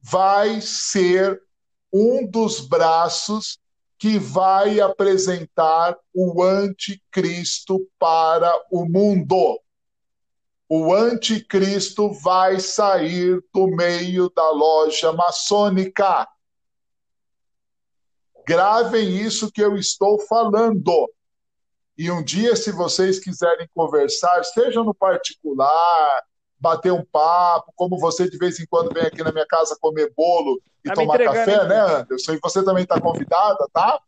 [0.00, 1.40] vai ser
[1.92, 3.58] um dos braços
[3.98, 9.60] que vai apresentar o anticristo para o mundo
[10.72, 16.28] o anticristo vai sair do meio da loja maçônica.
[18.46, 21.12] Gravem isso que eu estou falando.
[21.98, 26.22] E um dia, se vocês quiserem conversar, seja no particular,
[26.56, 30.12] bater um papo, como você de vez em quando vem aqui na minha casa comer
[30.16, 32.34] bolo e tá tomar café, né, Anderson?
[32.34, 34.00] E você também está convidada, tá?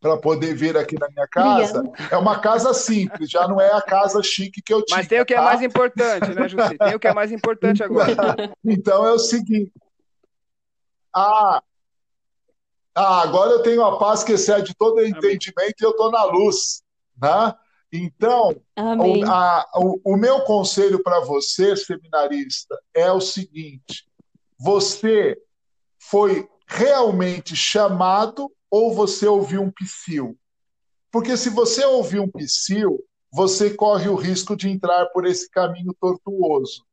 [0.00, 1.82] Para poder vir aqui na minha casa.
[2.10, 4.96] É uma casa simples, já não é a casa chique que eu tinha.
[4.96, 5.42] Mas tem o que é tá?
[5.42, 6.78] é mais importante, né, Jussi?
[6.78, 8.14] Tem o que é mais importante agora.
[8.64, 9.72] então é o seguinte.
[11.14, 11.62] Ah,
[12.94, 16.82] ah, agora eu tenho a paz que excede todo entendimento e eu estou na luz.
[17.20, 17.54] Né?
[17.92, 24.08] Então, o, a, o, o meu conselho para você, seminarista, é o seguinte:
[24.58, 25.36] você
[25.98, 30.38] foi realmente chamado ou você ouviu um psil?
[31.10, 35.92] Porque se você ouvir um psil, você corre o risco de entrar por esse caminho
[36.00, 36.84] tortuoso.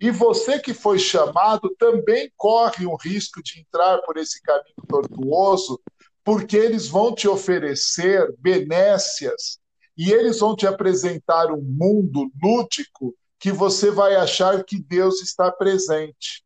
[0.00, 5.78] E você que foi chamado também corre o risco de entrar por esse caminho tortuoso,
[6.24, 9.58] porque eles vão te oferecer benécias
[9.96, 15.52] e eles vão te apresentar um mundo lúdico que você vai achar que Deus está
[15.52, 16.42] presente.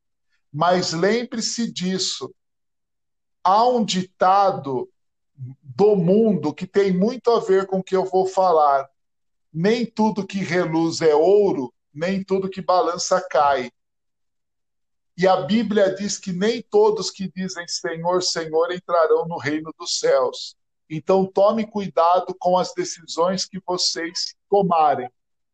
[0.53, 2.33] Mas lembre-se disso:
[3.45, 4.91] há um ditado
[5.63, 8.89] do mundo que tem muito a ver com o que eu vou falar.
[9.53, 13.71] Nem tudo que reluz é ouro, nem tudo que balança cai.
[15.17, 19.99] E a Bíblia diz que nem todos que dizem Senhor, Senhor entrarão no reino dos
[20.01, 20.57] céus.
[20.91, 25.09] Então tome cuidado com as decisões que vocês tomarem.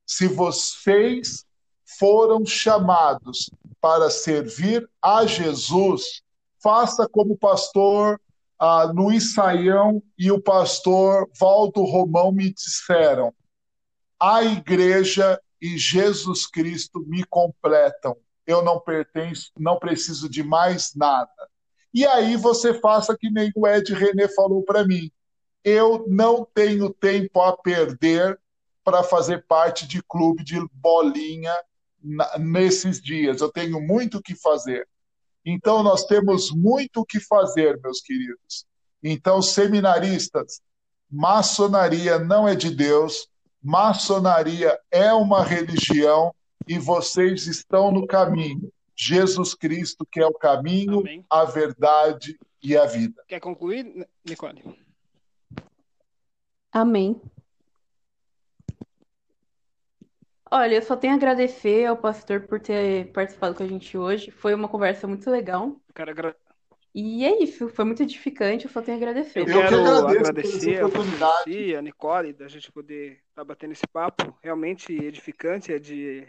[0.06, 1.44] Se vocês
[1.98, 3.50] foram chamados
[3.80, 6.22] para servir a Jesus,
[6.62, 8.20] faça como o pastor
[8.58, 13.32] ah, Luiz Saião e o pastor Valdo Romão me disseram:
[14.20, 18.14] a igreja e Jesus Cristo me completam.
[18.46, 21.30] Eu não pertenço, não preciso de mais nada.
[21.92, 25.10] E aí você faça que nem o Ed René falou para mim.
[25.64, 28.38] Eu não tenho tempo a perder
[28.84, 31.54] para fazer parte de clube de bolinha
[32.38, 33.40] nesses dias.
[33.40, 34.86] Eu tenho muito o que fazer.
[35.44, 38.66] Então, nós temos muito o que fazer, meus queridos.
[39.02, 40.60] Então, seminaristas,
[41.10, 43.28] maçonaria não é de Deus,
[43.62, 46.34] maçonaria é uma religião
[46.68, 48.70] e vocês estão no caminho.
[48.94, 51.24] Jesus Cristo, que é o caminho, Amém.
[51.30, 53.24] a verdade e a vida.
[53.26, 54.62] Quer concluir, Nicole?
[56.70, 57.20] Amém.
[60.52, 64.32] Olha, eu só tenho a agradecer ao pastor por ter participado com a gente hoje.
[64.32, 65.76] Foi uma conversa muito legal.
[65.94, 66.36] Quero agra...
[66.92, 69.38] E é isso, foi muito edificante, eu só tenho a agradecer.
[69.38, 74.36] Eu, eu quero agradecer a a Nicole, da gente poder estar tá batendo esse papo,
[74.42, 76.26] realmente edificante, é de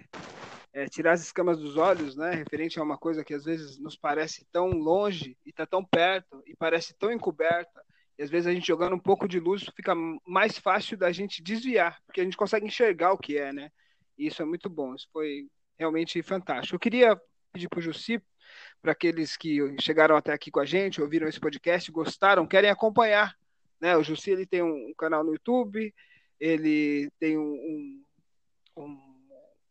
[0.71, 3.97] é, tirar as escamas dos olhos, né, referente a uma coisa que às vezes nos
[3.97, 7.83] parece tão longe e está tão perto e parece tão encoberta,
[8.19, 9.95] e às vezes a gente jogando um pouco de luz fica
[10.27, 13.71] mais fácil da gente desviar, porque a gente consegue enxergar o que é, né?
[14.27, 15.49] Isso é muito bom, isso foi
[15.79, 16.75] realmente fantástico.
[16.75, 17.19] Eu queria
[17.51, 18.21] pedir para o Jussi,
[18.79, 23.35] para aqueles que chegaram até aqui com a gente, ouviram esse podcast, gostaram, querem acompanhar.
[23.79, 23.97] Né?
[23.97, 25.91] O Jussi ele tem um, canal no YouTube,
[26.39, 28.03] ele tem um,
[28.77, 28.93] um,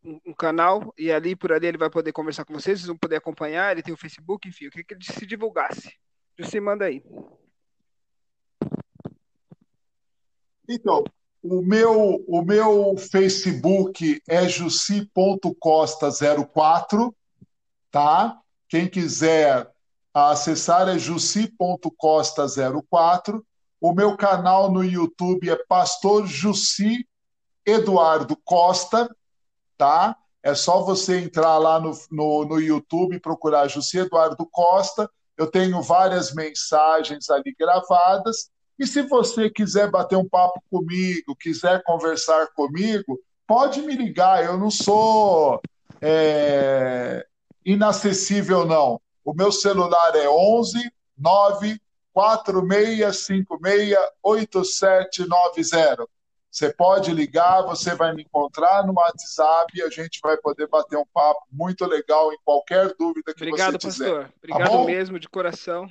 [0.03, 2.97] um, um, canal, e ali por ali ele vai poder conversar com vocês, vocês vão
[2.97, 5.97] poder acompanhar, ele tem o Facebook, enfim, queria que ele se divulgasse.
[6.37, 7.01] Jussi, manda aí.
[10.67, 11.05] Então,
[11.43, 17.11] o meu, o meu Facebook é jussi.costa04,
[17.89, 18.39] tá?
[18.69, 19.67] Quem quiser
[20.13, 23.41] acessar é jussi.costa04.
[23.79, 27.07] O meu canal no YouTube é Pastor Jussi
[27.65, 29.09] Eduardo Costa,
[29.77, 30.15] tá?
[30.43, 35.09] É só você entrar lá no, no, no YouTube e procurar Jussi Eduardo Costa.
[35.35, 38.50] Eu tenho várias mensagens ali gravadas
[38.81, 44.43] e se você quiser bater um papo comigo, quiser conversar comigo, pode me ligar.
[44.43, 45.61] Eu não sou
[46.01, 47.23] é,
[47.63, 48.99] inacessível, não.
[49.23, 51.79] O meu celular é 11 9
[52.11, 56.07] 4656 8790.
[56.49, 60.97] Você pode ligar, você vai me encontrar no WhatsApp e a gente vai poder bater
[60.97, 64.09] um papo muito legal em qualquer dúvida que Obrigado, você tiver.
[64.09, 64.37] Obrigado, pastor.
[64.43, 65.87] Obrigado tá mesmo, de coração.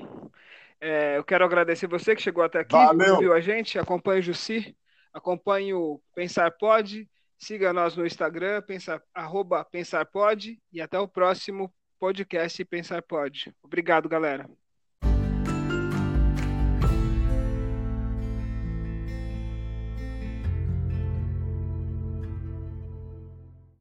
[0.80, 3.14] É, eu quero agradecer você que chegou até aqui, Valeu.
[3.14, 4.74] ouviu a gente, acompanhe o Jussi,
[5.12, 7.08] acompanhe o Pensar Pode,
[7.38, 13.54] siga nós no Instagram, pensar, arroba Pensar Pode, e até o próximo podcast Pensar Pode.
[13.62, 14.48] Obrigado, galera.